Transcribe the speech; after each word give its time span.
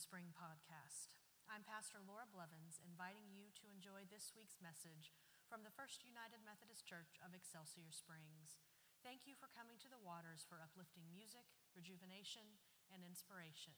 Spring 0.00 0.32
Podcast. 0.32 1.12
I'm 1.44 1.60
Pastor 1.60 2.00
Laura 2.00 2.24
Blevins, 2.24 2.80
inviting 2.80 3.28
you 3.28 3.52
to 3.52 3.68
enjoy 3.68 4.08
this 4.08 4.32
week's 4.32 4.56
message 4.56 5.12
from 5.44 5.60
the 5.60 5.76
First 5.76 6.00
United 6.08 6.40
Methodist 6.40 6.88
Church 6.88 7.20
of 7.20 7.36
Excelsior 7.36 7.92
Springs. 7.92 8.64
Thank 9.04 9.28
you 9.28 9.36
for 9.36 9.52
coming 9.52 9.76
to 9.84 9.92
the 9.92 10.00
waters 10.00 10.48
for 10.48 10.56
uplifting 10.64 11.04
music, 11.12 11.44
rejuvenation, 11.76 12.56
and 12.88 13.04
inspiration. 13.04 13.76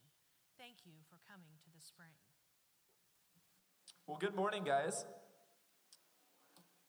Thank 0.55 0.87
you 0.87 1.03
for 1.11 1.19
coming 1.27 1.59
to 1.67 1.75
the 1.75 1.83
spring. 1.83 2.15
Well, 4.07 4.23
good 4.23 4.39
morning, 4.39 4.63
guys. 4.63 5.03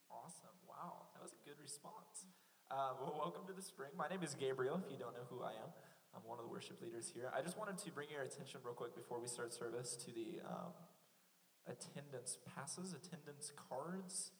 Awesome. 0.06 0.54
Wow, 0.62 1.10
that 1.18 1.26
was 1.26 1.34
a 1.34 1.42
good 1.42 1.58
response. 1.58 2.30
Uh, 2.70 2.94
well, 3.02 3.18
welcome 3.18 3.50
to 3.50 3.54
the 3.58 3.66
spring. 3.66 3.98
My 3.98 4.06
name 4.06 4.22
is 4.22 4.38
Gabriel, 4.38 4.78
if 4.78 4.86
you 4.94 4.98
don't 5.02 5.18
know 5.18 5.26
who 5.26 5.42
I 5.42 5.58
am. 5.58 5.74
I'm 6.14 6.22
one 6.24 6.38
of 6.38 6.44
the 6.46 6.50
worship 6.50 6.80
leaders 6.80 7.10
here. 7.12 7.30
I 7.34 7.42
just 7.42 7.58
wanted 7.58 7.78
to 7.78 7.90
bring 7.90 8.08
your 8.10 8.22
attention 8.22 8.60
real 8.64 8.74
quick 8.74 8.94
before 8.94 9.18
we 9.20 9.26
start 9.26 9.52
service 9.52 9.96
to 10.06 10.10
the 10.14 10.38
um, 10.46 10.72
attendance 11.66 12.38
passes, 12.54 12.94
attendance 12.94 13.52
cards. 13.68 14.30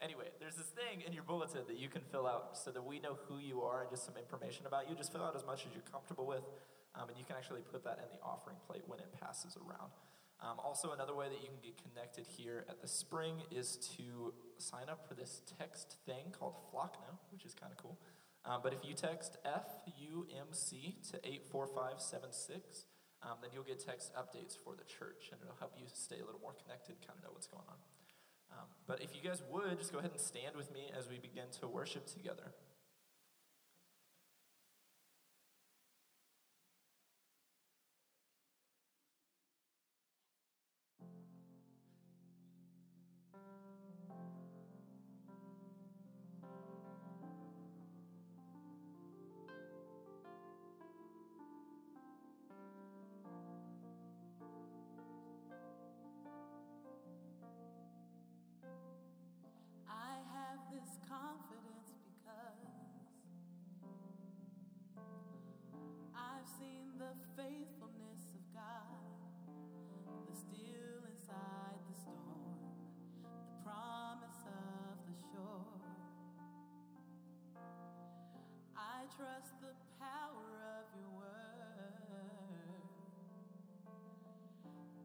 Anyway, 0.00 0.30
there's 0.38 0.56
this 0.56 0.70
thing 0.74 1.02
in 1.06 1.12
your 1.12 1.22
bulletin 1.22 1.62
that 1.66 1.78
you 1.78 1.88
can 1.88 2.02
fill 2.12 2.26
out 2.26 2.58
so 2.58 2.70
that 2.70 2.84
we 2.84 3.00
know 3.00 3.18
who 3.26 3.38
you 3.38 3.62
are 3.62 3.82
and 3.82 3.90
just 3.90 4.04
some 4.04 4.16
information 4.16 4.66
about 4.66 4.88
you. 4.88 4.94
Just 4.94 5.12
fill 5.12 5.22
out 5.22 5.34
as 5.34 5.44
much 5.46 5.66
as 5.66 5.72
you're 5.72 5.86
comfortable 5.90 6.26
with, 6.26 6.44
um, 6.94 7.08
and 7.08 7.18
you 7.18 7.24
can 7.24 7.36
actually 7.36 7.62
put 7.62 7.82
that 7.84 7.98
in 7.98 8.08
the 8.14 8.22
offering 8.22 8.56
plate 8.66 8.82
when 8.86 8.98
it 8.98 9.08
passes 9.18 9.56
around. 9.56 9.90
Um, 10.42 10.58
also, 10.62 10.92
another 10.92 11.14
way 11.14 11.28
that 11.28 11.40
you 11.40 11.48
can 11.48 11.62
get 11.62 11.78
connected 11.80 12.26
here 12.26 12.66
at 12.68 12.82
the 12.82 12.88
spring 12.88 13.42
is 13.50 13.78
to 13.96 14.34
sign 14.58 14.90
up 14.90 15.08
for 15.08 15.14
this 15.14 15.40
text 15.58 15.96
thing 16.04 16.34
called 16.38 16.54
Flocknote, 16.70 17.16
which 17.32 17.44
is 17.46 17.54
kind 17.54 17.72
of 17.72 17.78
cool. 17.78 17.96
Um, 18.44 18.60
but 18.62 18.72
if 18.72 18.84
you 18.84 18.92
text 18.92 19.38
FUMC 19.44 21.00
to 21.10 21.16
84576, 21.24 22.84
um, 23.24 23.40
then 23.40 23.50
you'll 23.54 23.64
get 23.64 23.80
text 23.80 24.12
updates 24.12 24.52
for 24.52 24.76
the 24.76 24.84
church, 24.84 25.32
and 25.32 25.40
it'll 25.40 25.56
help 25.56 25.72
you 25.80 25.86
stay 25.92 26.20
a 26.20 26.24
little 26.24 26.40
more 26.40 26.52
connected, 26.52 27.00
kind 27.00 27.16
of 27.16 27.24
know 27.24 27.32
what's 27.32 27.48
going 27.48 27.64
on. 27.64 27.80
Um, 28.52 28.68
but 28.86 29.00
if 29.00 29.16
you 29.16 29.22
guys 29.24 29.42
would, 29.50 29.78
just 29.78 29.92
go 29.92 29.98
ahead 29.98 30.12
and 30.12 30.20
stand 30.20 30.56
with 30.56 30.70
me 30.72 30.92
as 30.96 31.08
we 31.08 31.18
begin 31.18 31.48
to 31.60 31.66
worship 31.66 32.06
together. 32.06 32.52
trust 79.16 79.54
the 79.60 79.70
power 80.00 80.50
of 80.74 80.86
your 80.98 81.10
word. 81.14 81.30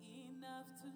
Enough 0.01 0.66
to 0.81 0.89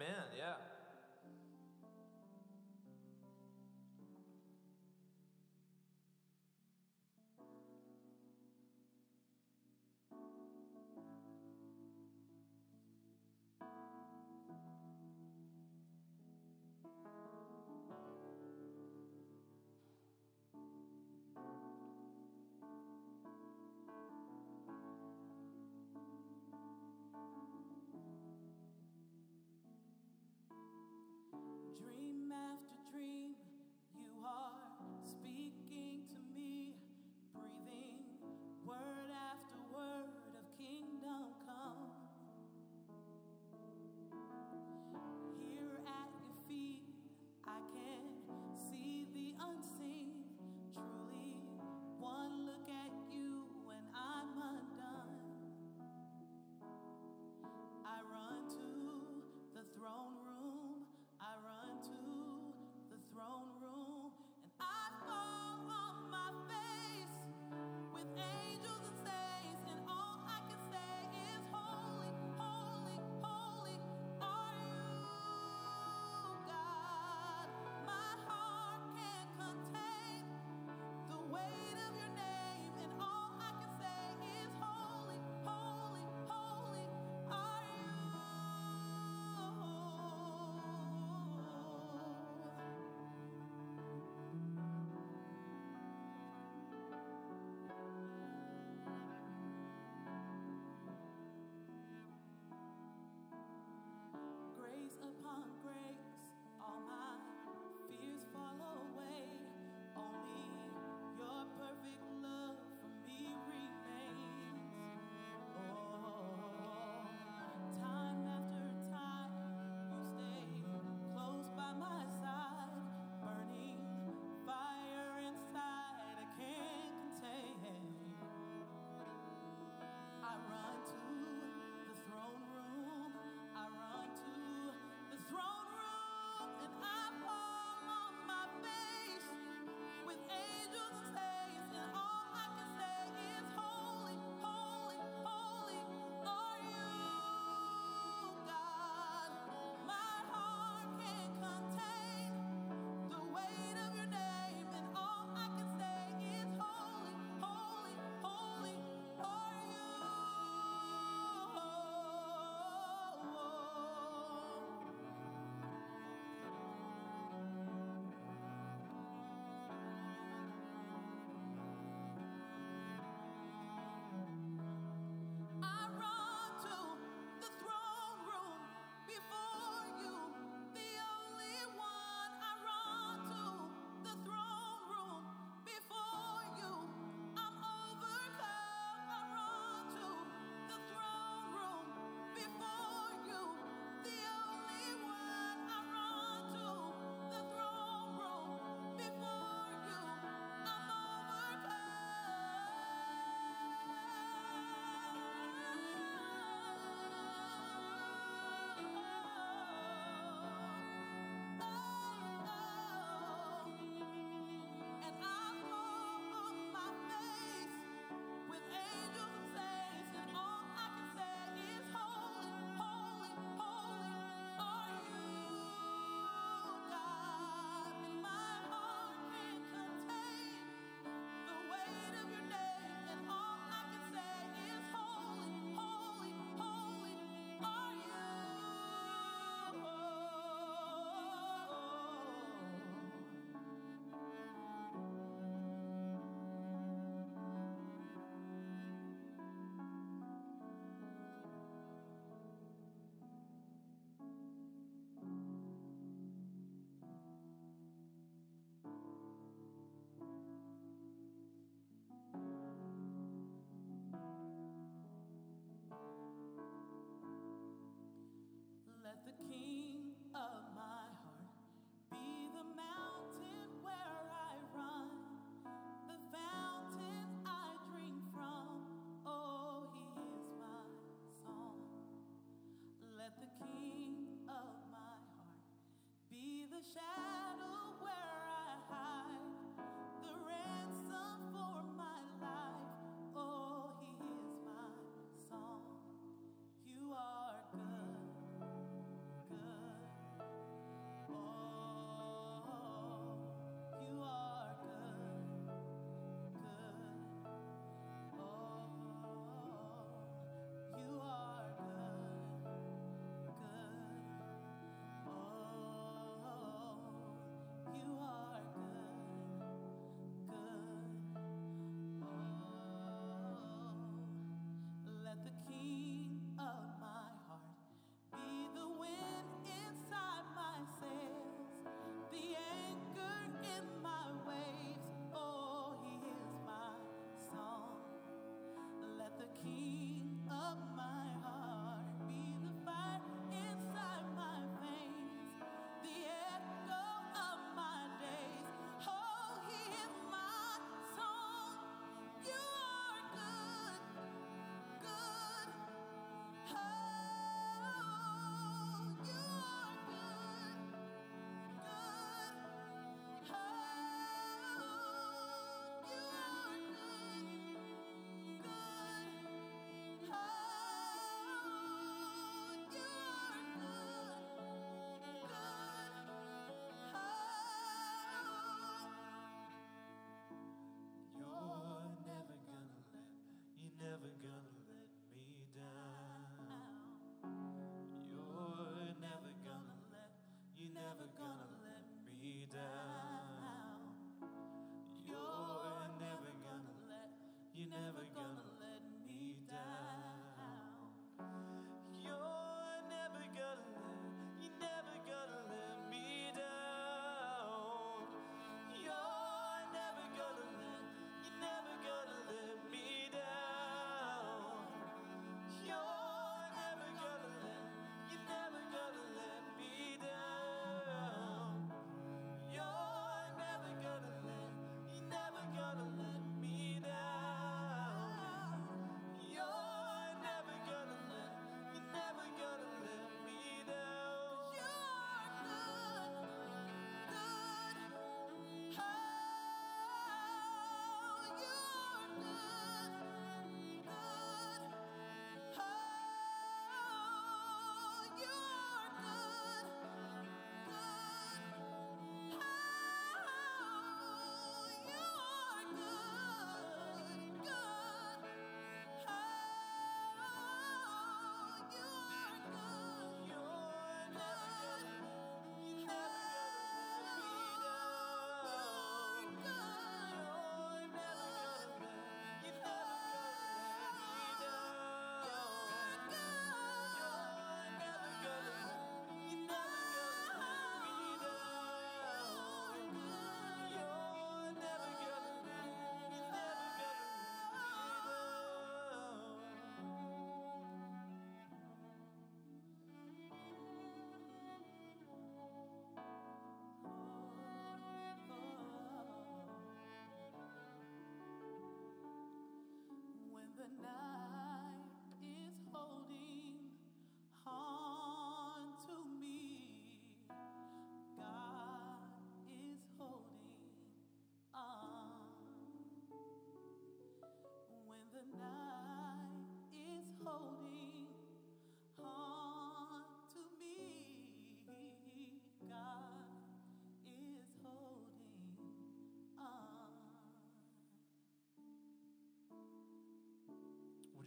Amen. 0.00 0.24
Yeah. 0.34 0.59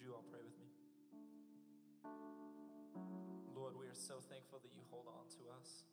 You 0.03 0.11
all 0.11 0.27
pray 0.27 0.43
with 0.43 0.59
me? 0.59 0.67
Lord, 3.55 3.79
we 3.79 3.87
are 3.87 3.95
so 3.95 4.19
thankful 4.27 4.59
that 4.59 4.75
you 4.75 4.83
hold 4.91 5.07
on 5.07 5.31
to 5.39 5.47
us 5.55 5.87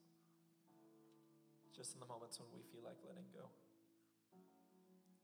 just 1.70 1.94
in 1.94 2.02
the 2.02 2.10
moments 2.10 2.42
when 2.42 2.50
we 2.50 2.66
feel 2.74 2.82
like 2.82 2.98
letting 3.06 3.30
go. 3.30 3.46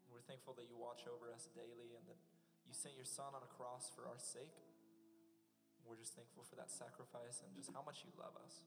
We're 0.07 0.23
thankful 0.23 0.55
that 0.62 0.71
you 0.71 0.78
watch 0.78 1.02
over 1.11 1.35
us 1.35 1.50
daily 1.50 1.99
and 1.99 2.07
that 2.07 2.16
you 2.62 2.71
sent 2.71 2.95
your 2.95 3.05
son 3.05 3.35
on 3.35 3.43
a 3.43 3.50
cross 3.59 3.90
for 3.90 4.07
our 4.07 4.23
sake. 4.23 4.55
We're 5.83 5.99
just 5.99 6.14
thankful 6.14 6.47
for 6.47 6.55
that 6.55 6.71
sacrifice 6.71 7.43
and 7.43 7.50
just 7.59 7.75
how 7.75 7.83
much 7.83 8.07
you 8.07 8.14
love 8.14 8.38
us. 8.38 8.62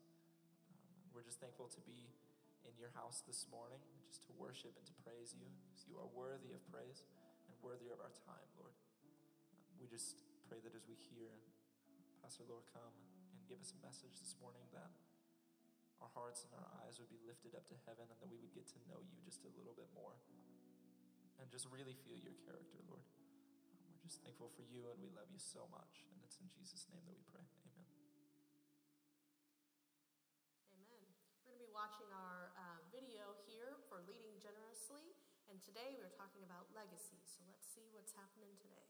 Um, 0.68 0.84
we're 1.16 1.24
just 1.24 1.40
thankful 1.40 1.72
to 1.72 1.82
be 1.88 2.12
in 2.68 2.76
your 2.76 2.92
house 2.92 3.24
this 3.24 3.48
morning, 3.48 3.80
just 4.12 4.28
to 4.28 4.36
worship 4.36 4.76
and 4.76 4.84
to 4.84 4.96
praise 5.04 5.32
you, 5.32 5.48
you 5.88 5.96
are 5.96 6.08
worthy 6.12 6.52
of 6.52 6.60
praise 6.68 7.08
and 7.48 7.56
worthy 7.64 7.88
of 7.92 8.04
our 8.04 8.12
time, 8.28 8.48
Lord. 8.60 8.79
We 9.80 9.88
just 9.88 10.20
pray 10.44 10.60
that 10.60 10.76
as 10.76 10.84
we 10.92 11.00
hear 11.00 11.40
Pastor 12.20 12.44
Laura 12.44 12.68
come 12.76 12.92
and 13.32 13.40
give 13.48 13.64
us 13.64 13.72
a 13.72 13.80
message 13.80 14.20
this 14.20 14.36
morning, 14.44 14.68
that 14.76 14.92
our 16.04 16.12
hearts 16.12 16.44
and 16.44 16.52
our 16.52 16.68
eyes 16.84 17.00
would 17.00 17.08
be 17.08 17.20
lifted 17.24 17.56
up 17.56 17.64
to 17.72 17.80
heaven 17.88 18.04
and 18.12 18.20
that 18.20 18.28
we 18.28 18.36
would 18.44 18.52
get 18.52 18.68
to 18.76 18.80
know 18.92 19.00
you 19.00 19.16
just 19.24 19.48
a 19.48 19.52
little 19.56 19.72
bit 19.72 19.88
more 19.96 20.20
and 21.40 21.48
just 21.48 21.64
really 21.72 21.96
feel 22.04 22.20
your 22.20 22.36
character, 22.44 22.76
Lord. 22.92 23.08
We're 23.88 24.04
just 24.04 24.20
thankful 24.20 24.52
for 24.52 24.68
you 24.68 24.84
and 24.92 25.00
we 25.00 25.08
love 25.16 25.32
you 25.32 25.40
so 25.40 25.64
much. 25.72 26.04
And 26.12 26.20
it's 26.28 26.36
in 26.44 26.52
Jesus' 26.52 26.84
name 26.92 27.04
that 27.08 27.16
we 27.16 27.24
pray. 27.32 27.48
Amen. 27.72 27.88
Amen. 30.76 31.08
We're 31.48 31.56
going 31.56 31.60
to 31.60 31.64
be 31.64 31.72
watching 31.72 32.12
our 32.12 32.52
uh, 32.60 32.84
video 32.92 33.32
here 33.48 33.80
for 33.88 34.04
Leading 34.04 34.36
Generously, 34.44 35.16
and 35.48 35.64
today 35.64 35.96
we're 35.96 36.12
talking 36.12 36.44
about 36.44 36.68
legacy. 36.76 37.24
So 37.24 37.48
let's 37.48 37.64
see 37.64 37.88
what's 37.96 38.12
happening 38.12 38.60
today. 38.60 38.89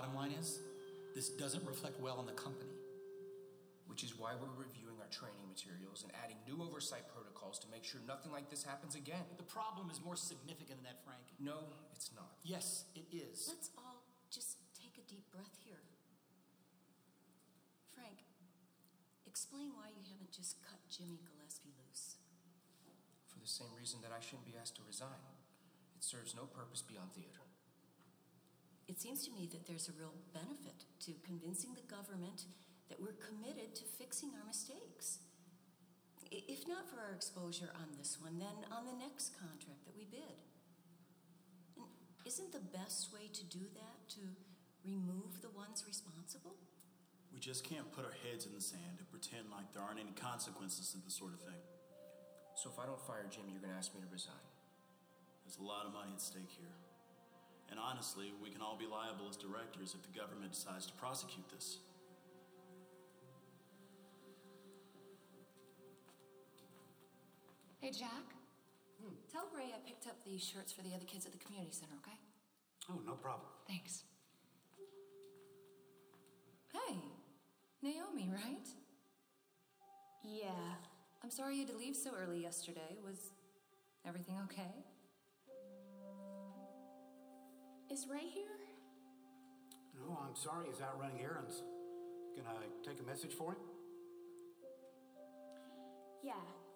Bottom 0.00 0.16
line 0.16 0.32
is, 0.32 0.64
this 1.12 1.28
doesn't 1.28 1.60
reflect 1.68 2.00
well 2.00 2.16
on 2.16 2.24
the 2.24 2.32
company. 2.32 2.72
Which 3.84 4.00
is 4.00 4.16
why 4.16 4.32
we're 4.32 4.48
reviewing 4.56 4.96
our 4.96 5.12
training 5.12 5.44
materials 5.44 6.08
and 6.08 6.12
adding 6.24 6.40
new 6.48 6.56
oversight 6.64 7.04
protocols 7.12 7.60
to 7.60 7.68
make 7.68 7.84
sure 7.84 8.00
nothing 8.08 8.32
like 8.32 8.48
this 8.48 8.64
happens 8.64 8.96
again. 8.96 9.20
The 9.36 9.44
problem 9.44 9.92
is 9.92 10.00
more 10.00 10.16
significant 10.16 10.80
than 10.80 10.88
that, 10.88 11.04
Frank. 11.04 11.20
No, 11.36 11.76
it's 11.92 12.16
not. 12.16 12.32
Yes, 12.40 12.88
it 12.96 13.12
is. 13.12 13.44
Let's 13.44 13.68
all 13.76 14.00
just 14.32 14.56
take 14.72 14.96
a 14.96 15.04
deep 15.04 15.28
breath 15.28 15.52
here. 15.68 15.84
Frank, 17.92 18.24
explain 19.28 19.76
why 19.76 19.92
you 19.92 20.00
haven't 20.08 20.32
just 20.32 20.64
cut 20.64 20.80
Jimmy 20.88 21.20
Gillespie 21.28 21.76
loose. 21.76 22.16
For 23.28 23.36
the 23.36 23.44
same 23.44 23.76
reason 23.76 24.00
that 24.00 24.16
I 24.16 24.24
shouldn't 24.24 24.48
be 24.48 24.56
asked 24.56 24.80
to 24.80 24.82
resign. 24.88 25.28
It 25.92 26.00
serves 26.00 26.32
no 26.32 26.48
purpose 26.48 26.80
beyond 26.80 27.12
theater. 27.12 27.49
It 28.90 28.98
seems 28.98 29.22
to 29.22 29.30
me 29.30 29.46
that 29.54 29.70
there's 29.70 29.86
a 29.86 29.94
real 29.94 30.18
benefit 30.34 30.82
to 31.06 31.14
convincing 31.22 31.78
the 31.78 31.86
government 31.86 32.50
that 32.90 32.98
we're 32.98 33.14
committed 33.22 33.78
to 33.78 33.86
fixing 33.86 34.34
our 34.34 34.42
mistakes. 34.42 35.22
If 36.26 36.66
not 36.66 36.90
for 36.90 36.98
our 36.98 37.14
exposure 37.14 37.70
on 37.78 37.94
this 37.94 38.18
one, 38.18 38.42
then 38.42 38.66
on 38.74 38.90
the 38.90 38.98
next 38.98 39.38
contract 39.38 39.86
that 39.86 39.94
we 39.94 40.10
bid. 40.10 40.42
And 41.78 41.86
isn't 42.26 42.50
the 42.50 42.66
best 42.74 43.14
way 43.14 43.30
to 43.30 43.44
do 43.46 43.62
that 43.78 44.10
to 44.18 44.26
remove 44.82 45.38
the 45.38 45.54
ones 45.54 45.86
responsible? 45.86 46.58
We 47.30 47.38
just 47.38 47.62
can't 47.62 47.86
put 47.94 48.02
our 48.02 48.18
heads 48.26 48.42
in 48.42 48.58
the 48.58 48.60
sand 48.60 48.98
and 48.98 49.06
pretend 49.06 49.54
like 49.54 49.70
there 49.70 49.86
aren't 49.86 50.02
any 50.02 50.18
consequences 50.18 50.90
to 50.90 50.98
this 50.98 51.14
sort 51.14 51.30
of 51.30 51.38
thing. 51.46 51.62
So 52.58 52.74
if 52.74 52.76
I 52.82 52.90
don't 52.90 53.00
fire 53.06 53.30
Jim, 53.30 53.46
you're 53.54 53.62
going 53.62 53.70
to 53.70 53.78
ask 53.78 53.94
me 53.94 54.02
to 54.02 54.10
resign. 54.10 54.50
There's 55.46 55.62
a 55.62 55.66
lot 55.66 55.86
of 55.86 55.94
money 55.94 56.10
at 56.10 56.18
stake 56.18 56.50
here. 56.58 56.74
And 57.70 57.78
honestly, 57.78 58.32
we 58.42 58.50
can 58.50 58.60
all 58.60 58.76
be 58.76 58.86
liable 58.86 59.28
as 59.28 59.36
directors 59.36 59.94
if 59.94 60.02
the 60.02 60.18
government 60.18 60.52
decides 60.52 60.86
to 60.86 60.92
prosecute 60.94 61.48
this. 61.50 61.78
Hey, 67.80 67.90
Jack. 67.90 68.34
Hmm. 69.00 69.14
Tell 69.32 69.48
Ray 69.56 69.72
I 69.74 69.78
picked 69.86 70.06
up 70.06 70.16
these 70.24 70.44
shirts 70.44 70.72
for 70.72 70.82
the 70.82 70.90
other 70.94 71.06
kids 71.06 71.24
at 71.24 71.32
the 71.32 71.38
community 71.38 71.72
center, 71.72 71.94
okay? 72.04 72.18
Oh, 72.90 73.00
no 73.06 73.14
problem. 73.14 73.48
Thanks. 73.66 74.02
Hey, 76.72 76.96
Naomi, 77.82 78.30
right? 78.30 78.68
Yeah. 80.22 80.50
I'm 81.22 81.30
sorry 81.30 81.54
you 81.54 81.60
had 81.60 81.70
to 81.70 81.78
leave 81.78 81.96
so 81.96 82.10
early 82.20 82.42
yesterday. 82.42 82.98
Was 83.04 83.32
everything 84.06 84.36
okay? 84.44 84.84
Is 87.90 88.06
Ray 88.08 88.20
here? 88.32 88.44
No, 89.98 90.16
I'm 90.24 90.36
sorry. 90.36 90.66
He's 90.70 90.80
out 90.80 91.00
running 91.00 91.20
errands. 91.20 91.64
Can 92.36 92.44
I 92.46 92.62
take 92.88 93.00
a 93.00 93.02
message 93.02 93.34
for 93.34 93.50
him? 93.50 93.58
Yeah. 96.22 96.34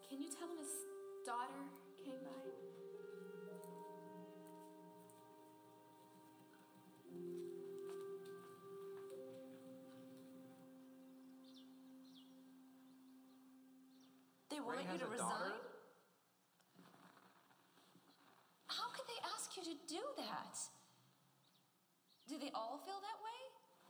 Can 0.08 0.20
you 0.20 0.28
tell 0.28 0.48
him 0.48 0.58
his 0.58 0.74
daughter 1.24 1.54
came 2.04 2.18
by? 2.24 2.30
They 14.50 14.58
want 14.58 14.80
you 14.92 14.98
to 14.98 15.06
resign? 15.06 15.28
daughter? 15.28 15.52
How 18.66 18.90
could 18.90 19.06
they 19.06 19.20
ask 19.32 19.56
you 19.56 19.62
to 19.62 19.78
do 19.86 20.00
that? 20.16 20.58
Do 22.26 22.38
they 22.38 22.50
all 22.74 22.82
feel 22.82 22.98
that 23.06 23.22
way? 23.22 23.38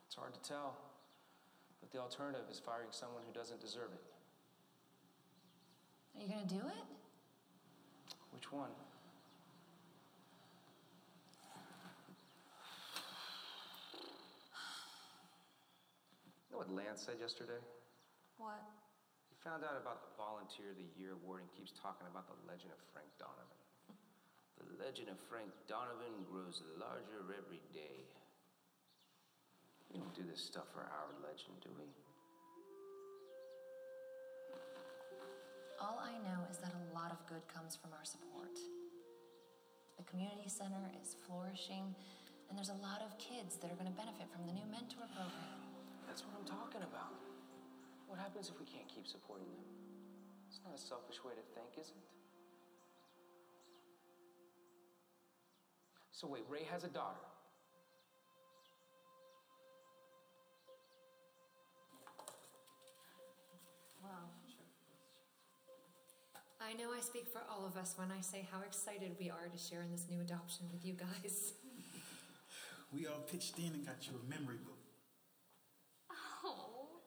It's 0.04 0.12
hard 0.12 0.36
to 0.36 0.42
tell. 0.44 0.76
But 1.80 1.88
the 1.88 1.96
alternative 1.96 2.44
is 2.52 2.60
firing 2.60 2.92
someone 2.92 3.24
who 3.24 3.32
doesn't 3.32 3.64
deserve 3.64 3.96
it. 3.96 4.04
Are 6.12 6.20
you 6.20 6.28
gonna 6.28 6.44
do 6.44 6.60
it? 6.60 6.84
Which 8.36 8.52
one? 8.52 8.68
You 16.52 16.52
know 16.52 16.60
what 16.60 16.68
Lance 16.68 17.08
said 17.08 17.16
yesterday? 17.16 17.64
What? 18.36 18.60
He 19.32 19.36
found 19.40 19.64
out 19.64 19.80
about 19.80 20.04
the 20.04 20.12
Volunteer 20.20 20.76
of 20.76 20.78
the 20.78 20.92
Year 21.00 21.16
award 21.24 21.40
and 21.40 21.48
keeps 21.56 21.72
talking 21.72 22.04
about 22.04 22.28
the 22.28 22.36
legend 22.44 22.76
of 22.76 22.80
Frank 22.92 23.08
Donovan. 23.16 23.48
The 24.60 24.68
legend 24.76 25.08
of 25.08 25.16
Frank 25.32 25.48
Donovan 25.72 26.28
grows 26.28 26.60
larger 26.76 27.24
every 27.32 27.64
day. 27.72 28.04
We 29.94 30.02
don't 30.02 30.10
do 30.10 30.26
this 30.26 30.42
stuff 30.42 30.66
for 30.74 30.82
our 30.82 31.06
legend, 31.22 31.54
do 31.62 31.70
we? 31.78 31.86
All 35.78 36.02
I 36.02 36.18
know 36.26 36.42
is 36.50 36.58
that 36.58 36.74
a 36.74 36.82
lot 36.90 37.14
of 37.14 37.22
good 37.30 37.46
comes 37.46 37.78
from 37.78 37.94
our 37.94 38.02
support. 38.02 38.58
The 39.94 40.02
community 40.10 40.50
center 40.50 40.82
is 40.98 41.14
flourishing, 41.22 41.94
and 42.50 42.58
there's 42.58 42.74
a 42.74 42.82
lot 42.82 43.06
of 43.06 43.14
kids 43.22 43.54
that 43.62 43.70
are 43.70 43.78
going 43.78 43.86
to 43.86 43.94
benefit 43.94 44.26
from 44.34 44.42
the 44.50 44.54
new 44.58 44.66
mentor 44.66 45.06
program. 45.14 45.62
That's 46.10 46.26
what 46.26 46.34
I'm 46.34 46.48
talking 46.48 46.82
about. 46.82 47.14
What 48.10 48.18
happens 48.18 48.50
if 48.50 48.58
we 48.58 48.66
can't 48.66 48.90
keep 48.90 49.06
supporting 49.06 49.46
them? 49.46 49.68
It's 50.50 50.58
not 50.66 50.74
a 50.74 50.82
selfish 50.82 51.22
way 51.22 51.38
to 51.38 51.44
think, 51.54 51.78
is 51.78 51.94
it? 51.94 52.02
So, 56.10 56.26
wait, 56.26 56.42
Ray 56.50 56.66
has 56.66 56.82
a 56.82 56.90
daughter. 56.90 57.22
I 66.60 66.74
I 66.74 66.82
know 66.82 66.90
I 66.90 66.98
speak 66.98 67.30
for 67.30 67.38
all 67.46 67.62
of 67.62 67.76
us 67.76 67.94
when 67.94 68.10
I 68.10 68.18
say 68.18 68.48
how 68.50 68.58
excited 68.66 69.14
we 69.20 69.30
are 69.30 69.46
to 69.46 69.58
share 69.58 69.82
in 69.86 69.92
this 69.94 70.10
new 70.10 70.18
adoption 70.18 70.66
with 70.72 70.82
you 70.82 70.98
guys. 70.98 71.54
We 72.90 73.06
all 73.06 73.22
pitched 73.30 73.58
in 73.62 73.78
and 73.78 73.86
got 73.86 74.02
you 74.10 74.18
a 74.18 74.24
memory 74.26 74.58
book. 74.58 74.82
Oh. 76.42 77.04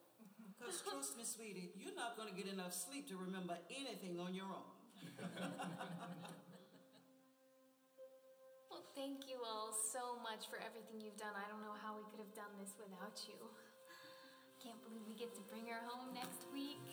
Because 0.56 0.80
trust 0.88 1.18
me, 1.18 1.28
sweetie, 1.28 1.76
you're 1.76 1.96
not 2.00 2.16
going 2.16 2.32
to 2.32 2.36
get 2.36 2.48
enough 2.48 2.72
sleep 2.72 3.12
to 3.12 3.18
remember 3.18 3.60
anything 3.68 4.20
on 4.20 4.32
your 4.32 4.48
own. 4.48 4.72
Well, 8.72 8.88
thank 8.96 9.28
you 9.28 9.44
all 9.44 9.76
so 9.76 10.16
much 10.24 10.48
for 10.48 10.64
everything 10.64 11.04
you've 11.04 11.20
done. 11.20 11.36
I 11.36 11.44
don't 11.52 11.64
know 11.66 11.76
how 11.84 11.98
we 11.98 12.08
could 12.08 12.24
have 12.24 12.36
done 12.36 12.56
this 12.62 12.72
without 12.80 13.20
you. 13.28 13.36
Can't 14.68 14.84
believe 14.84 15.08
we 15.08 15.16
get 15.16 15.32
to 15.32 15.40
bring 15.48 15.64
her 15.72 15.80
home 15.88 16.12
next 16.12 16.44
week. 16.52 16.84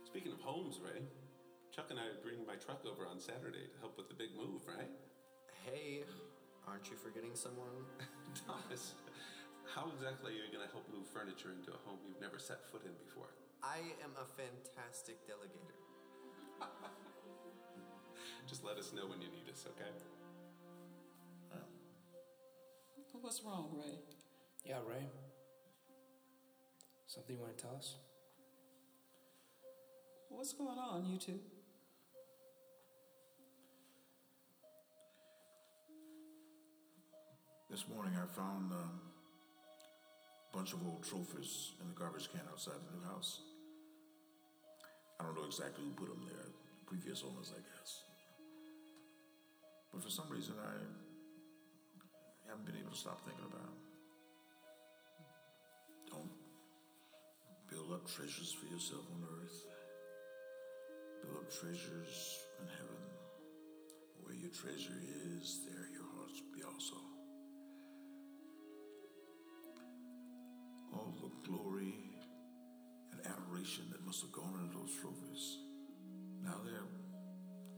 Speaking 0.00 0.32
of 0.32 0.40
homes, 0.40 0.80
Ray, 0.80 1.04
Chuck 1.68 1.92
and 1.92 2.00
I 2.00 2.08
are 2.08 2.24
bringing 2.24 2.48
my 2.48 2.56
truck 2.56 2.80
over 2.88 3.04
on 3.04 3.20
Saturday 3.20 3.68
to 3.68 3.76
help 3.84 4.00
with 4.00 4.08
the 4.08 4.16
big 4.16 4.32
move, 4.32 4.64
right? 4.64 4.88
Hey, 5.60 6.08
aren't 6.64 6.88
you 6.88 6.96
forgetting 6.96 7.36
someone? 7.36 7.84
Thomas, 8.48 8.96
how 9.76 9.92
exactly 9.92 10.32
are 10.40 10.48
you 10.48 10.48
going 10.48 10.64
to 10.64 10.72
help 10.72 10.88
move 10.88 11.04
furniture 11.12 11.52
into 11.52 11.68
a 11.68 11.80
home 11.84 12.00
you've 12.08 12.24
never 12.24 12.40
set 12.40 12.64
foot 12.72 12.88
in 12.88 12.96
before? 12.96 13.36
I 13.60 13.92
am 14.00 14.16
a 14.16 14.24
fantastic 14.24 15.20
delegator. 15.28 15.76
Just 18.48 18.64
let 18.64 18.80
us 18.80 18.96
know 18.96 19.04
when 19.04 19.20
you 19.20 19.28
need 19.28 19.52
us, 19.52 19.68
okay? 19.76 19.92
What's 23.20 23.44
wrong, 23.44 23.68
Ray? 23.76 24.00
Yeah, 24.64 24.80
Ray. 24.88 25.04
Something 27.12 27.36
you 27.36 27.42
want 27.42 27.58
to 27.58 27.62
tell 27.62 27.76
us? 27.76 27.96
What's 30.30 30.54
going 30.54 30.78
on, 30.78 31.04
you 31.04 31.18
two? 31.18 31.38
This 37.70 37.84
morning 37.86 38.14
I 38.16 38.24
found 38.34 38.72
um, 38.72 39.00
a 40.54 40.56
bunch 40.56 40.72
of 40.72 40.78
old 40.86 41.04
trophies 41.04 41.72
in 41.82 41.88
the 41.88 41.94
garbage 41.94 42.32
can 42.32 42.40
outside 42.50 42.80
the 42.80 42.96
new 42.96 43.04
house. 43.04 43.42
I 45.20 45.24
don't 45.24 45.36
know 45.36 45.44
exactly 45.44 45.84
who 45.84 45.90
put 45.90 46.08
them 46.08 46.24
there, 46.26 46.48
previous 46.86 47.22
owners, 47.28 47.52
I 47.52 47.60
guess. 47.60 48.00
But 49.92 50.02
for 50.02 50.08
some 50.08 50.30
reason, 50.30 50.54
I 50.58 50.80
haven't 52.48 52.64
been 52.64 52.80
able 52.80 52.92
to 52.92 52.96
stop 52.96 53.20
thinking 53.26 53.44
about 53.44 53.68
them. 53.68 53.81
Build 57.92 58.04
up 58.04 58.10
treasures 58.10 58.52
for 58.52 58.72
yourself 58.72 59.04
on 59.12 59.22
earth. 59.36 59.66
Build 61.22 61.44
up 61.44 61.50
treasures 61.52 62.38
in 62.60 62.66
heaven. 62.66 63.02
Where 64.22 64.34
your 64.34 64.50
treasure 64.50 64.96
is, 65.36 65.60
there 65.68 65.88
your 65.92 66.08
heart 66.16 66.32
will 66.32 66.56
be 66.56 66.64
also. 66.64 66.96
All 70.94 71.12
the 71.20 71.48
glory 71.48 72.16
and 73.12 73.20
adoration 73.26 73.84
that 73.92 74.04
must 74.06 74.22
have 74.22 74.32
gone 74.32 74.56
into 74.64 74.78
those 74.78 74.96
trophies. 74.96 75.58
Now 76.42 76.64
they're 76.64 76.88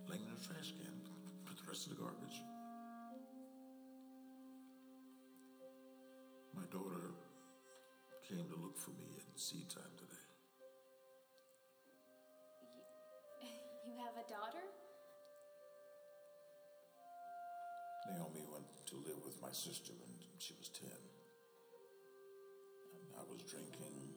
laying 0.08 0.22
in 0.22 0.30
a 0.30 0.46
trash 0.46 0.74
can 0.78 0.94
with 1.48 1.58
the 1.58 1.66
rest 1.66 1.86
of 1.90 1.96
the 1.96 2.02
garbage. 2.02 2.38
My 6.54 6.66
daughter 6.70 7.10
came 8.28 8.46
to 8.48 8.56
look 8.62 8.78
for 8.78 8.90
me 8.90 9.10
at 9.18 9.40
seed 9.40 9.68
time 9.68 10.03
have 14.04 14.20
a 14.20 14.28
daughter? 14.28 14.60
Naomi 18.12 18.44
went 18.52 18.68
to 18.84 18.96
live 18.96 19.16
with 19.24 19.40
my 19.40 19.50
sister 19.50 19.92
when 19.96 20.12
she 20.38 20.52
was 20.58 20.68
10. 20.68 20.90
And 22.92 23.04
I 23.16 23.22
was 23.32 23.40
drinking, 23.48 24.12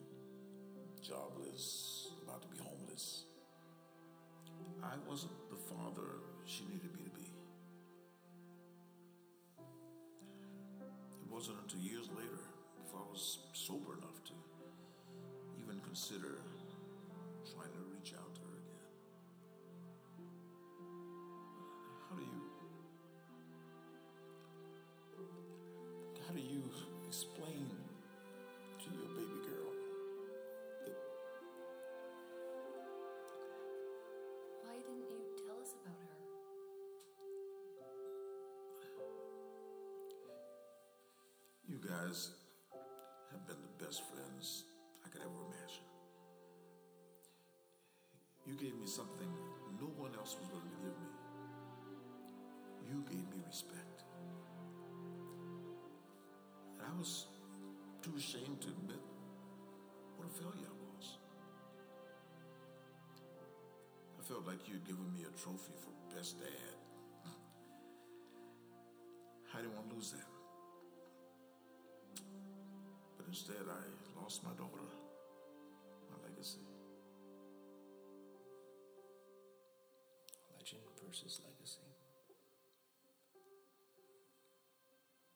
jobless, 1.02 2.12
about 2.24 2.42
to 2.42 2.50
be 2.50 2.58
homeless. 2.58 3.24
I 4.84 4.96
wasn't 5.08 5.32
the 5.50 5.56
father 5.56 6.20
she 6.44 6.66
needed 6.66 6.94
me 6.94 7.04
to 7.06 7.12
be. 7.12 7.32
It 11.24 11.32
wasn't 11.32 11.60
until 11.64 11.80
years 11.80 12.10
later, 12.10 12.44
before 12.84 13.08
I 13.08 13.10
was 13.10 13.40
sober 13.54 13.96
enough 13.96 14.22
to 14.26 14.34
even 15.64 15.80
consider 15.80 16.44
trying 17.56 17.72
to 17.72 17.87
guys 42.08 42.30
have 43.32 43.46
been 43.48 43.58
the 43.62 43.86
best 43.86 44.02
friends 44.08 44.64
I 45.06 45.10
could 45.10 45.22
ever 45.22 45.40
imagine? 45.52 45.88
You 48.46 48.54
gave 48.56 48.80
me 48.80 48.88
something 48.88 49.28
no 49.80 49.88
one 49.98 50.12
else 50.16 50.38
was 50.40 50.48
going 50.48 50.64
to 50.64 50.76
give 50.80 50.96
me. 51.04 51.12
You 52.88 53.04
gave 53.10 53.28
me 53.28 53.44
respect. 53.46 54.04
And 56.80 56.88
I 56.88 56.98
was 56.98 57.28
too 58.02 58.14
ashamed 58.18 58.62
to 58.62 58.70
admit 58.70 59.04
what 60.16 60.28
a 60.28 60.32
failure 60.32 60.70
I 60.72 60.76
was. 60.96 61.18
I 64.20 64.24
felt 64.24 64.48
like 64.48 64.70
you'd 64.70 64.88
given 64.88 65.12
me 65.14 65.26
a 65.28 65.38
trophy 65.38 65.74
for 65.84 66.16
best 66.16 66.40
dad. 66.40 66.78
I 69.54 69.58
didn't 69.62 69.76
want 69.76 69.90
to 69.90 69.96
lose 69.96 70.12
that. 70.12 70.37
Instead, 73.38 73.70
I 73.70 73.86
lost 74.18 74.42
my 74.42 74.50
daughter, 74.58 74.82
my 76.10 76.18
legacy. 76.26 76.66
Legend 80.58 80.82
versus 81.06 81.38
legacy. 81.46 81.86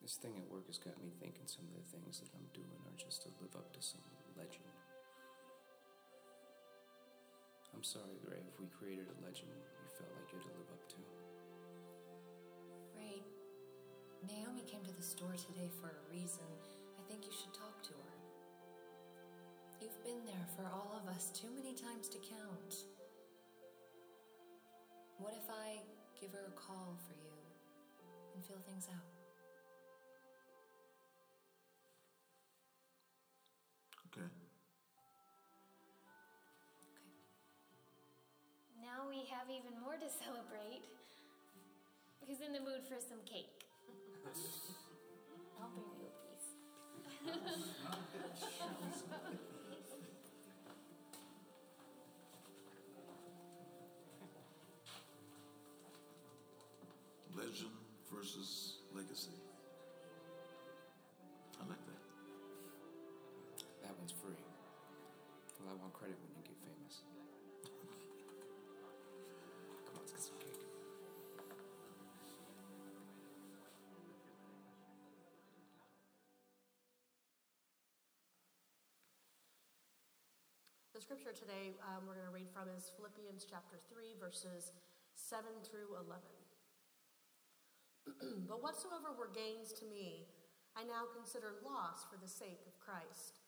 This 0.02 0.18
thing 0.18 0.34
at 0.34 0.50
work 0.50 0.66
has 0.66 0.82
got 0.82 0.98
me 0.98 1.14
thinking 1.22 1.46
some 1.46 1.70
of 1.70 1.78
the 1.78 1.86
things 1.94 2.18
that 2.26 2.34
I'm 2.34 2.50
doing 2.58 2.82
are 2.90 2.98
just 2.98 3.22
to 3.22 3.30
live 3.38 3.54
up 3.54 3.70
to 3.78 3.82
some 3.86 4.02
legend. 4.34 4.66
I'm 7.70 7.86
sorry, 7.86 8.18
Gray, 8.26 8.42
if 8.50 8.58
we 8.58 8.66
created 8.82 9.06
a 9.14 9.18
legend 9.22 9.54
you 9.54 9.90
felt 9.94 10.10
like 10.18 10.26
you 10.34 10.42
had 10.42 10.50
to 10.50 10.58
live 10.58 10.74
up 10.74 10.90
to. 10.90 11.00
Ray, 12.98 13.22
Naomi 14.26 14.66
came 14.66 14.82
to 14.90 14.96
the 14.98 15.06
store 15.06 15.38
today 15.38 15.70
for 15.78 15.94
a 15.94 16.02
reason. 16.10 16.50
I 17.12 17.14
think 17.14 17.28
you 17.28 17.36
should 17.36 17.54
talk 17.54 17.84
to 17.84 17.92
her. 17.92 18.16
You've 19.84 20.00
been 20.06 20.24
there 20.24 20.48
for 20.56 20.64
all 20.72 20.96
of 20.96 21.12
us 21.12 21.28
too 21.36 21.52
many 21.52 21.76
times 21.76 22.08
to 22.08 22.18
count. 22.24 22.88
What 25.20 25.36
if 25.36 25.44
I 25.52 25.84
give 26.16 26.32
her 26.32 26.48
a 26.48 26.56
call 26.56 26.96
for 27.04 27.12
you 27.20 27.36
and 28.32 28.40
feel 28.48 28.64
things 28.64 28.88
out? 28.88 29.12
Okay. 34.08 34.24
Okay. 34.24 34.32
Now 38.80 39.04
we 39.12 39.28
have 39.36 39.52
even 39.52 39.76
more 39.84 40.00
to 40.00 40.08
celebrate. 40.24 40.88
Who's 42.24 42.40
in 42.40 42.56
the 42.56 42.64
mood 42.64 42.88
for 42.88 43.04
some 43.04 43.20
cake? 43.28 43.68
I'll 45.60 45.68
bring 45.76 45.92
you 46.00 46.01
yeah. 47.26 47.34
Scripture 81.02 81.34
today 81.34 81.74
um, 81.82 82.06
we're 82.06 82.14
going 82.14 82.30
to 82.30 82.38
read 82.38 82.54
from 82.54 82.70
is 82.70 82.94
Philippians 82.94 83.50
chapter 83.50 83.82
3, 83.90 84.22
verses 84.22 84.70
7 85.18 85.50
through 85.66 85.98
11. 85.98 86.22
but 88.46 88.62
whatsoever 88.62 89.10
were 89.10 89.34
gains 89.34 89.74
to 89.82 89.90
me, 89.90 90.30
I 90.78 90.86
now 90.86 91.10
consider 91.10 91.58
loss 91.66 92.06
for 92.06 92.22
the 92.22 92.30
sake 92.30 92.62
of 92.70 92.78
Christ. 92.78 93.42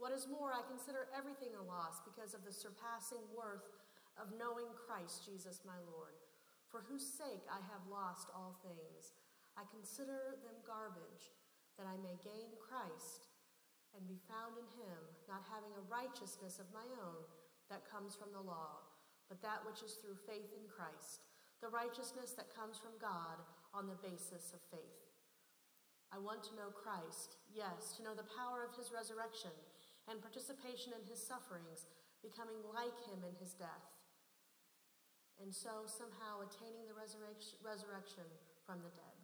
What 0.00 0.16
is 0.16 0.24
more, 0.32 0.56
I 0.56 0.64
consider 0.64 1.12
everything 1.12 1.52
a 1.52 1.60
loss 1.60 2.00
because 2.08 2.32
of 2.32 2.40
the 2.40 2.56
surpassing 2.56 3.20
worth 3.36 3.68
of 4.16 4.32
knowing 4.40 4.72
Christ 4.72 5.28
Jesus 5.28 5.68
my 5.68 5.76
Lord, 5.92 6.16
for 6.72 6.88
whose 6.88 7.04
sake 7.04 7.44
I 7.52 7.60
have 7.68 7.84
lost 7.92 8.32
all 8.32 8.56
things. 8.64 9.12
I 9.60 9.68
consider 9.68 10.40
them 10.40 10.56
garbage, 10.64 11.36
that 11.76 11.84
I 11.84 12.00
may 12.00 12.16
gain 12.24 12.56
Christ 12.56 13.28
and 13.92 14.08
be 14.08 14.20
found 14.28 14.56
in 14.56 14.68
him, 14.76 14.98
not 15.28 15.44
having 15.48 15.72
a 15.76 15.88
righteousness 15.92 16.58
of 16.58 16.70
my 16.72 16.84
own 17.00 17.22
that 17.68 17.88
comes 17.88 18.16
from 18.16 18.32
the 18.32 18.42
law, 18.42 18.82
but 19.28 19.40
that 19.40 19.64
which 19.64 19.80
is 19.80 20.00
through 20.00 20.18
faith 20.28 20.52
in 20.52 20.64
Christ, 20.68 21.24
the 21.60 21.72
righteousness 21.72 22.34
that 22.36 22.52
comes 22.52 22.76
from 22.80 22.96
God 23.00 23.40
on 23.72 23.88
the 23.88 24.00
basis 24.04 24.52
of 24.52 24.60
faith. 24.72 25.00
I 26.12 26.20
want 26.20 26.44
to 26.44 26.56
know 26.58 26.68
Christ, 26.68 27.40
yes, 27.48 27.96
to 27.96 28.04
know 28.04 28.12
the 28.12 28.28
power 28.36 28.64
of 28.64 28.76
his 28.76 28.92
resurrection 28.92 29.54
and 30.10 30.20
participation 30.20 30.92
in 30.92 31.04
his 31.08 31.22
sufferings, 31.22 31.88
becoming 32.20 32.60
like 32.76 32.98
him 33.08 33.24
in 33.24 33.32
his 33.40 33.56
death, 33.56 33.88
and 35.40 35.50
so 35.50 35.88
somehow 35.90 36.44
attaining 36.44 36.86
the 36.86 36.94
resurrection, 36.94 38.28
from 38.62 38.78
the 38.78 38.94
dead. 38.94 39.18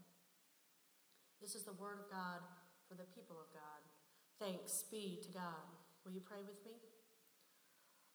This 1.39 1.55
is 1.55 1.63
the 1.63 1.79
word 1.79 2.03
of 2.03 2.11
God 2.11 2.43
for 2.91 2.99
the 2.99 3.07
people 3.15 3.39
of 3.39 3.47
God. 3.55 3.78
Thanks 4.41 4.85
be 4.91 5.19
to 5.27 5.31
God. 5.33 5.67
Will 6.05 6.13
you 6.13 6.23
pray 6.25 6.41
with 6.41 6.59
me? 6.65 6.79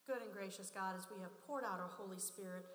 Good 0.07 0.23
and 0.23 0.33
gracious 0.33 0.71
God, 0.71 0.95
as 0.97 1.07
we 1.12 1.21
have 1.21 1.31
poured 1.47 1.63
out 1.63 1.79
our 1.79 1.91
Holy 1.95 2.19
Spirit, 2.19 2.65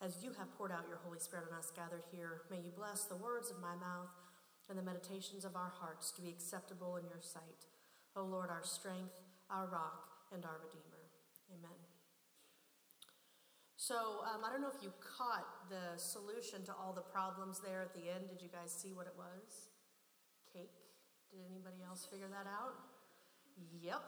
as 0.00 0.22
you 0.22 0.30
have 0.38 0.50
poured 0.58 0.72
out 0.72 0.88
your 0.88 0.98
Holy 1.04 1.18
Spirit 1.18 1.46
on 1.50 1.58
us 1.58 1.70
gathered 1.74 2.02
here, 2.10 2.42
may 2.50 2.58
you 2.58 2.72
bless 2.74 3.04
the 3.04 3.16
words 3.16 3.50
of 3.50 3.60
my 3.60 3.74
mouth 3.74 4.10
and 4.68 4.78
the 4.78 4.82
meditations 4.82 5.44
of 5.44 5.54
our 5.54 5.72
hearts 5.78 6.10
to 6.12 6.22
be 6.22 6.28
acceptable 6.28 6.96
in 6.96 7.04
your 7.06 7.20
sight. 7.20 7.66
O 8.16 8.24
Lord, 8.24 8.50
our 8.50 8.64
strength 8.64 9.22
our 9.52 9.68
rock, 9.68 10.08
and 10.32 10.44
our 10.48 10.56
Redeemer. 10.64 11.04
Amen. 11.52 11.76
So, 13.76 14.24
um, 14.24 14.40
I 14.40 14.48
don't 14.48 14.64
know 14.64 14.72
if 14.72 14.80
you 14.80 14.92
caught 15.04 15.68
the 15.68 16.00
solution 16.00 16.64
to 16.64 16.72
all 16.72 16.96
the 16.96 17.04
problems 17.04 17.60
there 17.60 17.82
at 17.82 17.92
the 17.92 18.08
end. 18.08 18.32
Did 18.32 18.40
you 18.40 18.48
guys 18.48 18.72
see 18.72 18.96
what 18.96 19.04
it 19.04 19.12
was? 19.12 19.68
Cake? 20.48 20.72
Did 21.28 21.44
anybody 21.44 21.84
else 21.84 22.08
figure 22.08 22.32
that 22.32 22.48
out? 22.48 22.91
Yep. 23.82 24.02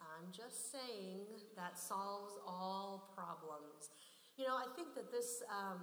I'm 0.00 0.28
just 0.32 0.72
saying 0.72 1.24
that 1.56 1.78
solves 1.78 2.34
all 2.46 3.12
problems. 3.14 3.90
You 4.36 4.44
know, 4.44 4.56
I 4.56 4.66
think 4.76 4.94
that 4.94 5.12
this 5.12 5.42
um, 5.48 5.80